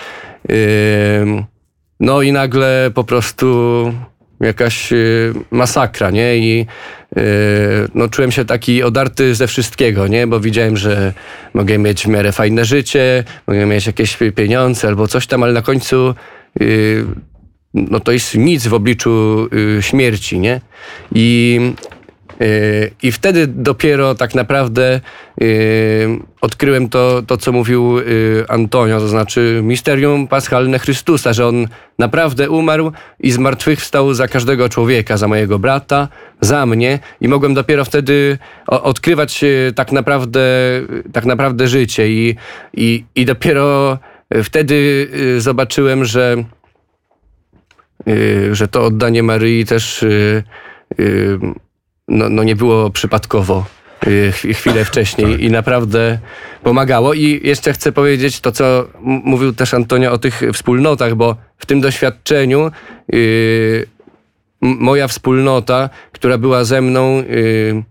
[1.99, 3.93] No i nagle po prostu
[4.39, 6.37] jakaś yy, masakra, nie?
[6.37, 6.57] I
[7.15, 7.23] yy,
[7.95, 10.27] no, czułem się taki odarty ze wszystkiego, nie?
[10.27, 11.13] Bo widziałem, że
[11.53, 15.61] mogę mieć w miarę fajne życie, mogę mieć jakieś pieniądze albo coś tam, ale na
[15.61, 16.15] końcu
[16.59, 17.05] yy,
[17.73, 19.47] no to jest nic w obliczu
[19.77, 20.61] y, śmierci, nie?
[21.15, 21.90] I, y,
[23.03, 25.01] I wtedy dopiero tak naprawdę
[25.41, 31.67] y, odkryłem to, to, co mówił y, Antonio, to znaczy misterium paschalne Chrystusa, że On
[31.99, 36.07] naprawdę umarł i zmartwychwstał za każdego człowieka, za mojego brata,
[36.41, 36.99] za mnie.
[37.21, 38.37] I mogłem dopiero wtedy
[38.67, 40.41] odkrywać y, tak naprawdę,
[41.13, 42.09] tak naprawdę życie.
[42.09, 42.35] I,
[42.73, 43.97] i, i dopiero
[44.43, 46.43] wtedy zobaczyłem, że
[48.51, 50.05] że to oddanie Maryi też
[52.11, 53.65] no, no nie było przypadkowo
[54.07, 56.19] y, ch- chwilę wcześniej i naprawdę
[56.63, 57.13] pomagało.
[57.13, 61.81] I jeszcze chcę powiedzieć to, co mówił też Antonio o tych wspólnotach, bo w tym
[61.81, 62.71] doświadczeniu
[63.13, 63.85] y,
[64.63, 67.83] m- moja wspólnota, która była ze mną, y,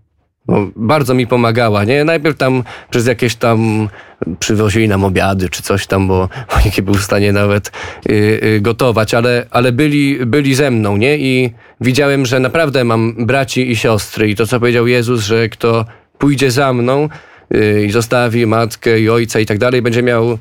[0.47, 2.03] no, bardzo mi pomagała, nie?
[2.03, 3.89] Najpierw tam przez jakieś tam
[4.39, 7.71] przywozili nam obiady czy coś tam, bo, bo nie był w stanie nawet
[8.09, 8.13] y,
[8.43, 11.17] y, gotować, ale, ale byli, byli ze mną, nie?
[11.17, 15.85] I widziałem, że naprawdę mam braci i siostry i to, co powiedział Jezus, że kto
[16.17, 17.09] pójdzie za mną
[17.55, 20.37] y, i zostawi matkę i ojca i tak dalej, będzie miał y,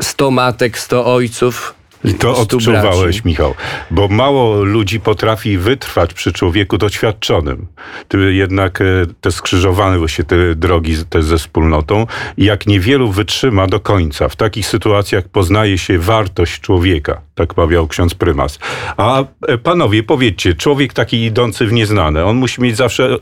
[0.00, 1.74] 100 matek, 100 ojców.
[2.04, 3.28] I to 100 odczuwałeś, braci.
[3.28, 3.54] Michał,
[3.90, 7.66] bo mało ludzi potrafi wytrwać przy człowieku doświadczonym.
[8.08, 8.84] Ty jednak e,
[9.20, 12.06] te skrzyżowane właśnie te drogi te ze wspólnotą
[12.38, 14.28] jak niewielu wytrzyma do końca.
[14.28, 18.58] W takich sytuacjach poznaje się wartość człowieka, tak mawiał ksiądz prymas.
[18.96, 23.18] A e, panowie, powiedzcie, człowiek taki idący w nieznane, on musi mieć zawsze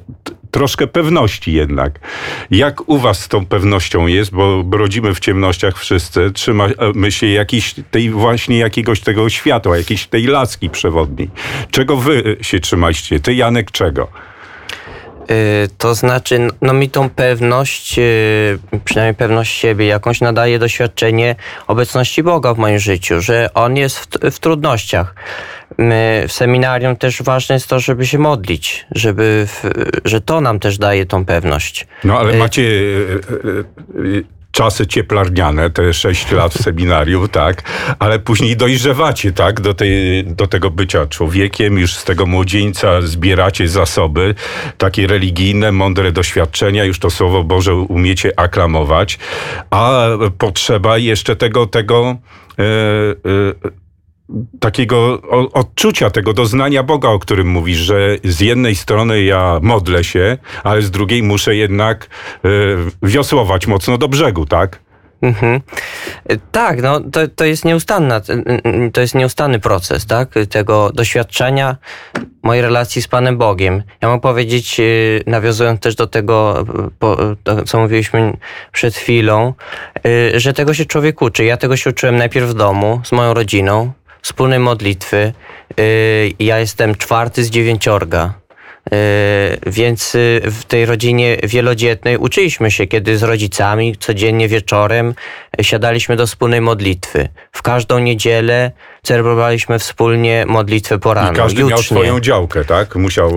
[0.51, 2.01] troszkę pewności jednak.
[2.51, 7.75] Jak u was z tą pewnością jest, bo brodzimy w ciemnościach wszyscy, trzymamy się jakiejś
[7.91, 11.31] tej właśnie jakiegoś tego światła, jakiejś tej laski przewodniej.
[11.71, 13.21] Czego wy się trzymaliście?
[13.21, 14.09] Ty, Janek, czego?
[15.31, 22.23] Y, To znaczy, no mi tą pewność, y, przynajmniej pewność siebie jakąś nadaje doświadczenie obecności
[22.23, 25.15] Boga w moim życiu, że On jest w, w trudnościach.
[25.79, 29.71] My w seminarium też ważne jest to, żeby się modlić, żeby, w,
[30.05, 31.87] że to nam też daje tą pewność.
[32.05, 32.63] No ale Y, macie
[34.55, 37.63] czasy cieplarniane, te sześć lat w seminarium, tak,
[37.99, 43.69] ale później dojrzewacie, tak, do, tej, do tego bycia człowiekiem, już z tego młodzieńca zbieracie
[43.69, 44.35] zasoby,
[44.79, 49.19] takie religijne, mądre doświadczenia, już to Słowo Boże umiecie aklamować,
[49.71, 52.17] a potrzeba jeszcze tego, tego
[52.59, 53.84] e, e,
[54.61, 55.21] takiego
[55.53, 60.83] odczucia, tego doznania Boga, o którym mówisz, że z jednej strony ja modlę się, ale
[60.83, 62.09] z drugiej muszę jednak
[62.45, 62.49] e,
[63.03, 64.85] wiosłować mocno do brzegu, tak?
[65.23, 65.61] Mhm.
[66.53, 68.21] Tak, no to, to jest nieustanna,
[68.93, 70.35] to jest nieustanny proces, tak?
[70.51, 71.77] Tego doświadczenia
[72.43, 73.83] mojej relacji z Panem Bogiem.
[74.01, 76.65] Ja mogę powiedzieć, y, nawiązując też do tego,
[77.67, 78.37] co mówiliśmy
[78.73, 79.55] przed chwilą,
[80.07, 81.45] y, że tego się człowiek uczy.
[81.45, 83.93] Ja tego się uczyłem najpierw w domu, z moją rodziną,
[84.25, 85.33] wspólnej modlitwy.
[85.81, 88.35] Y, Ja jestem czwarty z dziewięciorga.
[88.93, 88.99] Yy,
[89.67, 95.15] Więc y, w tej rodzinie wielodzietnej uczyliśmy się, kiedy z rodzicami codziennie wieczorem
[95.61, 97.29] y, siadaliśmy do wspólnej modlitwy.
[97.53, 98.71] W każdą niedzielę
[99.05, 101.33] celebrowaliśmy wspólnie modlitwę poranną.
[101.33, 101.97] I każdy miał jutrznie.
[101.97, 102.97] swoją działkę, tak?
[102.97, 103.33] Musiał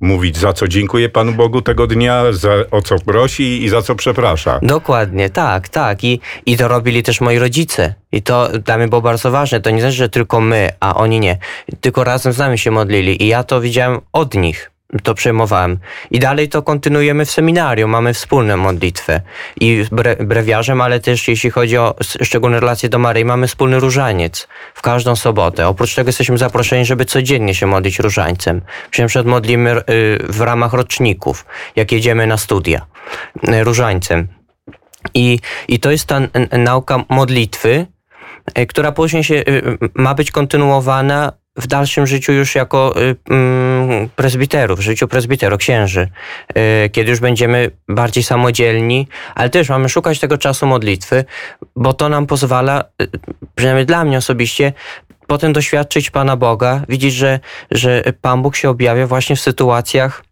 [0.00, 3.94] mówić, za co dziękuję Panu Bogu tego dnia, za, o co prosi i za co
[3.94, 4.58] przeprasza.
[4.62, 6.04] Dokładnie, tak, tak.
[6.04, 7.94] I, I to robili też moi rodzice.
[8.12, 9.60] I to dla mnie było bardzo ważne.
[9.60, 11.38] To nie znaczy, że tylko my, a oni nie.
[11.80, 13.22] Tylko razem z nami się modlili.
[13.22, 14.70] I ja to widziałem od nich,
[15.14, 15.78] przejmowałem.
[16.10, 19.20] I dalej to kontynuujemy w seminarium, mamy wspólne modlitwę
[19.60, 24.48] i bre, brewiarzem, ale też jeśli chodzi o szczególne relacje do Maryi, mamy wspólny różaniec
[24.74, 25.68] w każdą sobotę.
[25.68, 28.62] Oprócz tego jesteśmy zaproszeni, żeby codziennie się modlić różańcem.
[28.90, 29.82] Się przed modlimy y,
[30.28, 32.86] w ramach roczników, jak jedziemy na studia
[33.48, 34.28] y, różańcem.
[35.14, 35.38] I,
[35.68, 36.20] I to jest ta
[36.58, 37.86] nauka modlitwy,
[38.58, 39.44] y, która później się
[39.94, 46.08] ma być kontynuowana w dalszym życiu już jako y, mm, prezbiterów, w życiu prezbiteru, księży,
[46.84, 51.24] y, kiedy już będziemy bardziej samodzielni, ale też mamy szukać tego czasu modlitwy,
[51.76, 53.08] bo to nam pozwala, y,
[53.54, 54.72] przynajmniej dla mnie osobiście,
[55.26, 57.40] potem doświadczyć Pana Boga, widzieć, że,
[57.70, 60.24] że Pan Bóg się objawia właśnie w sytuacjach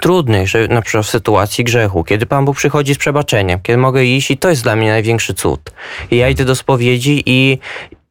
[0.00, 4.04] trudnych, że na przykład w sytuacji grzechu, kiedy Pan Bóg przychodzi z przebaczeniem, kiedy mogę
[4.04, 5.60] iść i to jest dla mnie największy cud.
[6.10, 7.58] I ja idę do spowiedzi i,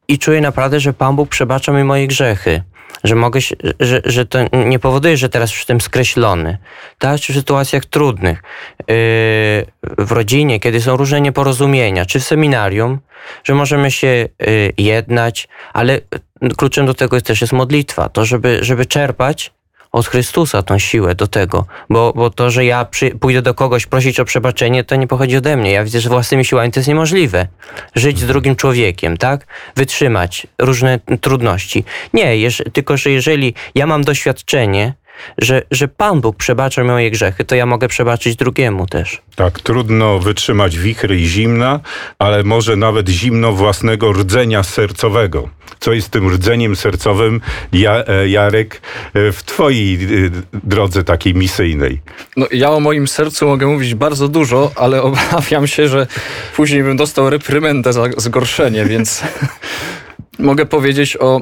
[0.08, 2.62] i czuję naprawdę, że Pan Bóg przebacza mi moje grzechy.
[3.04, 3.40] Że mogę,
[3.80, 6.58] że, że to nie powoduje, że teraz jestem skreślony.
[6.98, 8.42] Tak, czy w sytuacjach trudnych,
[8.78, 8.84] yy,
[9.98, 12.98] w rodzinie, kiedy są różne nieporozumienia, czy w seminarium,
[13.44, 16.00] że możemy się yy, jednać, ale
[16.56, 18.08] kluczem do tego też jest modlitwa.
[18.08, 19.52] To, żeby, żeby czerpać
[19.92, 23.86] od Chrystusa tą siłę do tego, bo, bo to, że ja przy, pójdę do kogoś
[23.86, 25.72] prosić o przebaczenie, to nie pochodzi ode mnie.
[25.72, 27.46] Ja widzę, że własnymi siłami to jest niemożliwe.
[27.94, 29.46] Żyć z drugim człowiekiem, tak?
[29.76, 31.84] Wytrzymać różne trudności.
[32.14, 34.94] Nie, jeż, tylko że jeżeli ja mam doświadczenie,
[35.38, 39.22] że, że Pan Bóg przebacza moje grzechy, to ja mogę przebaczyć drugiemu też.
[39.36, 41.80] Tak, trudno wytrzymać wichry i zimna,
[42.18, 45.48] ale może nawet zimno własnego rdzenia sercowego.
[45.80, 47.40] Co jest tym rdzeniem sercowym,
[47.72, 48.80] ja, e, Jarek,
[49.14, 49.98] e, w twojej e,
[50.64, 52.00] drodze takiej misyjnej?
[52.36, 56.06] No, ja o moim sercu mogę mówić bardzo dużo, ale obawiam się, że
[56.56, 59.22] później bym dostał reprymendę za zgorszenie, więc
[60.38, 61.40] mogę powiedzieć o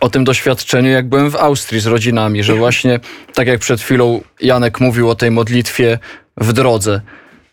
[0.00, 3.00] o tym doświadczeniu, jak byłem w Austrii z rodzinami, że właśnie
[3.34, 5.98] tak jak przed chwilą Janek mówił o tej modlitwie
[6.36, 7.00] w drodze,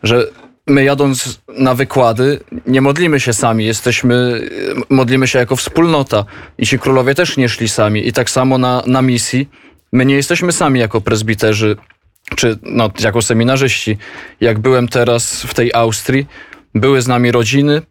[0.04, 0.28] że
[0.68, 4.42] my jadąc na wykłady nie modlimy się sami, jesteśmy,
[4.90, 6.26] modlimy się jako wspólnota.
[6.58, 8.08] I ci królowie też nie szli sami.
[8.08, 9.50] I tak samo na, na misji.
[9.92, 11.78] My nie jesteśmy sami jako prezbiterzy
[12.36, 13.98] czy no, jako seminarzyści.
[14.42, 16.28] Jak byłem teraz w tej Austrii,
[16.76, 17.82] były z nami rodziny,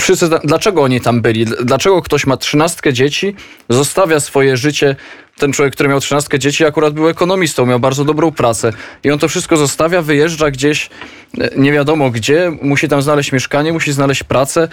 [0.00, 1.44] wszyscy, dlaczego oni tam byli?
[1.44, 3.34] Dlaczego ktoś ma trzynastkę dzieci,
[3.68, 4.96] zostawia swoje życie,
[5.38, 8.72] ten człowiek, który miał trzynastkę dzieci, akurat był ekonomistą, miał bardzo dobrą pracę
[9.04, 10.90] i on to wszystko zostawia, wyjeżdża gdzieś
[11.38, 14.68] e, nie wiadomo gdzie, musi tam znaleźć mieszkanie, musi znaleźć pracę,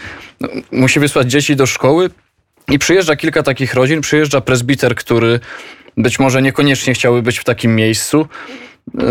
[0.72, 2.10] musi wysłać dzieci do szkoły
[2.72, 5.40] i przyjeżdża kilka takich rodzin, przyjeżdża prezbiter, który
[5.98, 8.28] być może niekoniecznie chciałby być w takim miejscu,
[9.00, 9.04] e,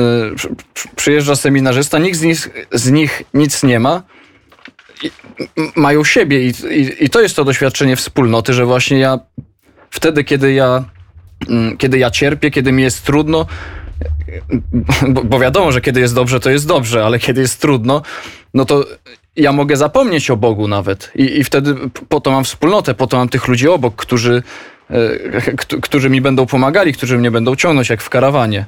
[0.96, 4.02] przyjeżdża seminarzysta, nikt z nich, z nich nic nie ma,
[5.76, 9.18] mają siebie i, i, i to jest to doświadczenie wspólnoty, że właśnie ja
[9.90, 10.84] wtedy, kiedy ja,
[11.48, 13.46] mm, kiedy ja cierpię, kiedy mi jest trudno,
[15.08, 18.02] bo, bo, wiadomo, że kiedy jest dobrze, to jest dobrze, ale kiedy jest trudno,
[18.54, 18.84] no to
[19.36, 21.12] ja mogę zapomnieć o Bogu nawet.
[21.14, 21.74] I, I wtedy
[22.08, 24.42] po to mam wspólnotę, po to mam tych ludzi obok, którzy,
[25.82, 28.66] którzy mi będą pomagali, którzy mnie będą ciągnąć, jak w karawanie.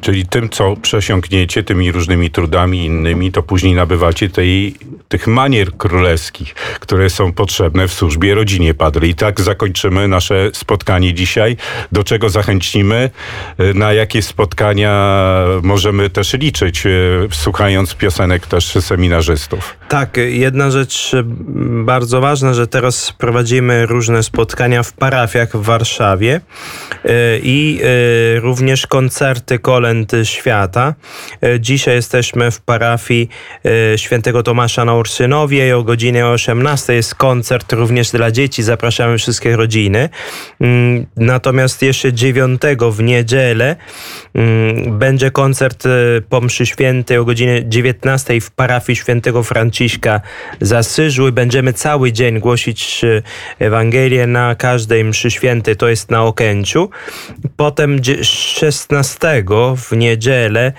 [0.00, 4.74] Czyli tym, co przesiąkniecie, tymi różnymi trudami innymi, to później nabywacie tej,
[5.08, 9.08] tych manier królewskich, które są potrzebne w służbie rodzinie Padry.
[9.08, 11.56] I tak zakończymy nasze spotkanie dzisiaj.
[11.92, 13.10] Do czego zachęcimy?
[13.58, 15.16] E, na jakie spotkania
[15.62, 16.90] możemy też liczyć, e,
[17.30, 19.76] słuchając piosenek też seminarzystów?
[19.88, 21.12] Tak, jedna rzecz
[21.84, 26.40] bardzo ważna, że teraz prowadzimy różne spotkania w parafiach w Warszawie
[27.04, 30.94] e, i e, również koncerty kolęd świata.
[31.42, 33.28] E, dzisiaj jesteśmy w parafii
[33.96, 38.62] świętego Tomasza na Ursynowie i o godzinie 18 jest koncert również dla dzieci.
[38.62, 40.08] Zapraszamy wszystkie rodziny.
[40.60, 42.62] Mm, natomiast jeszcze 9
[42.92, 43.76] w niedzielę
[44.34, 45.84] mm, będzie koncert
[46.28, 49.75] po mszy świętej o godzinie 19 w parafii świętego Franciszka
[50.60, 53.04] z Asyżu i będziemy cały dzień głosić
[53.58, 56.90] Ewangelię na każdej mszy świętej, to jest na Okęciu.
[57.56, 59.44] Potem 16
[59.76, 60.72] w niedzielę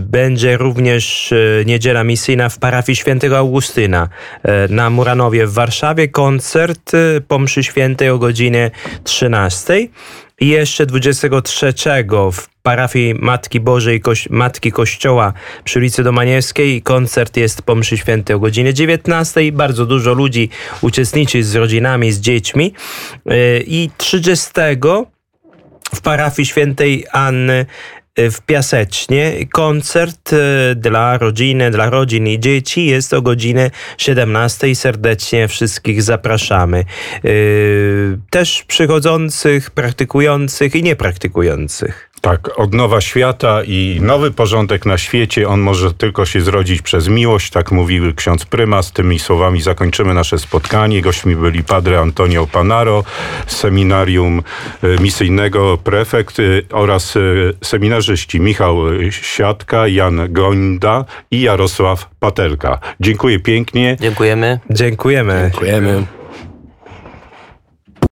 [0.00, 4.08] będzie również e, niedziela misyjna w parafii świętego Augustyna
[4.42, 6.08] e, na Muranowie w Warszawie.
[6.08, 8.70] Koncert e, po mszy świętej o godzinie
[9.04, 9.88] 13.
[10.44, 11.74] I jeszcze 23
[12.32, 15.32] w parafii Matki Bożej, Koś Matki Kościoła
[15.64, 16.82] przy ulicy Domaniewskiej.
[16.82, 19.52] Koncert jest po mszy świętej o godzinie 19.
[19.52, 20.48] Bardzo dużo ludzi
[20.80, 22.74] uczestniczy z rodzinami, z dziećmi.
[23.32, 24.50] Y, I 30
[25.94, 27.66] w parafii świętej Anny
[28.16, 29.32] w Piasecznie.
[29.52, 34.74] Koncert e, dla rodziny, dla rodzin i dzieci jest o godzinie 17.
[34.74, 36.78] Serdecznie wszystkich zapraszamy.
[36.78, 37.30] E,
[38.30, 42.10] Też przychodzących, praktykujących i niepraktykujących.
[42.24, 47.50] Tak, odnowa świata i nowy porządek na świecie, on może tylko się zrodzić przez miłość,
[47.50, 48.92] tak mówił ksiądz prymas.
[48.92, 51.02] Tymi słowami zakończymy nasze spotkanie.
[51.02, 53.04] Gośćmi byli padre Antonio Panaro
[53.46, 54.42] seminarium
[54.82, 57.20] e, misyjnego prefekt e, oraz e,
[57.62, 58.76] seminarzyści Michał
[59.10, 62.78] Siatka, Jan Gońda i Jarosław Patelka.
[63.00, 63.96] Dziękuję pięknie.
[64.00, 64.58] Dziękujemy.
[64.70, 65.50] Dziękujemy.
[65.52, 66.23] Dziękujemy.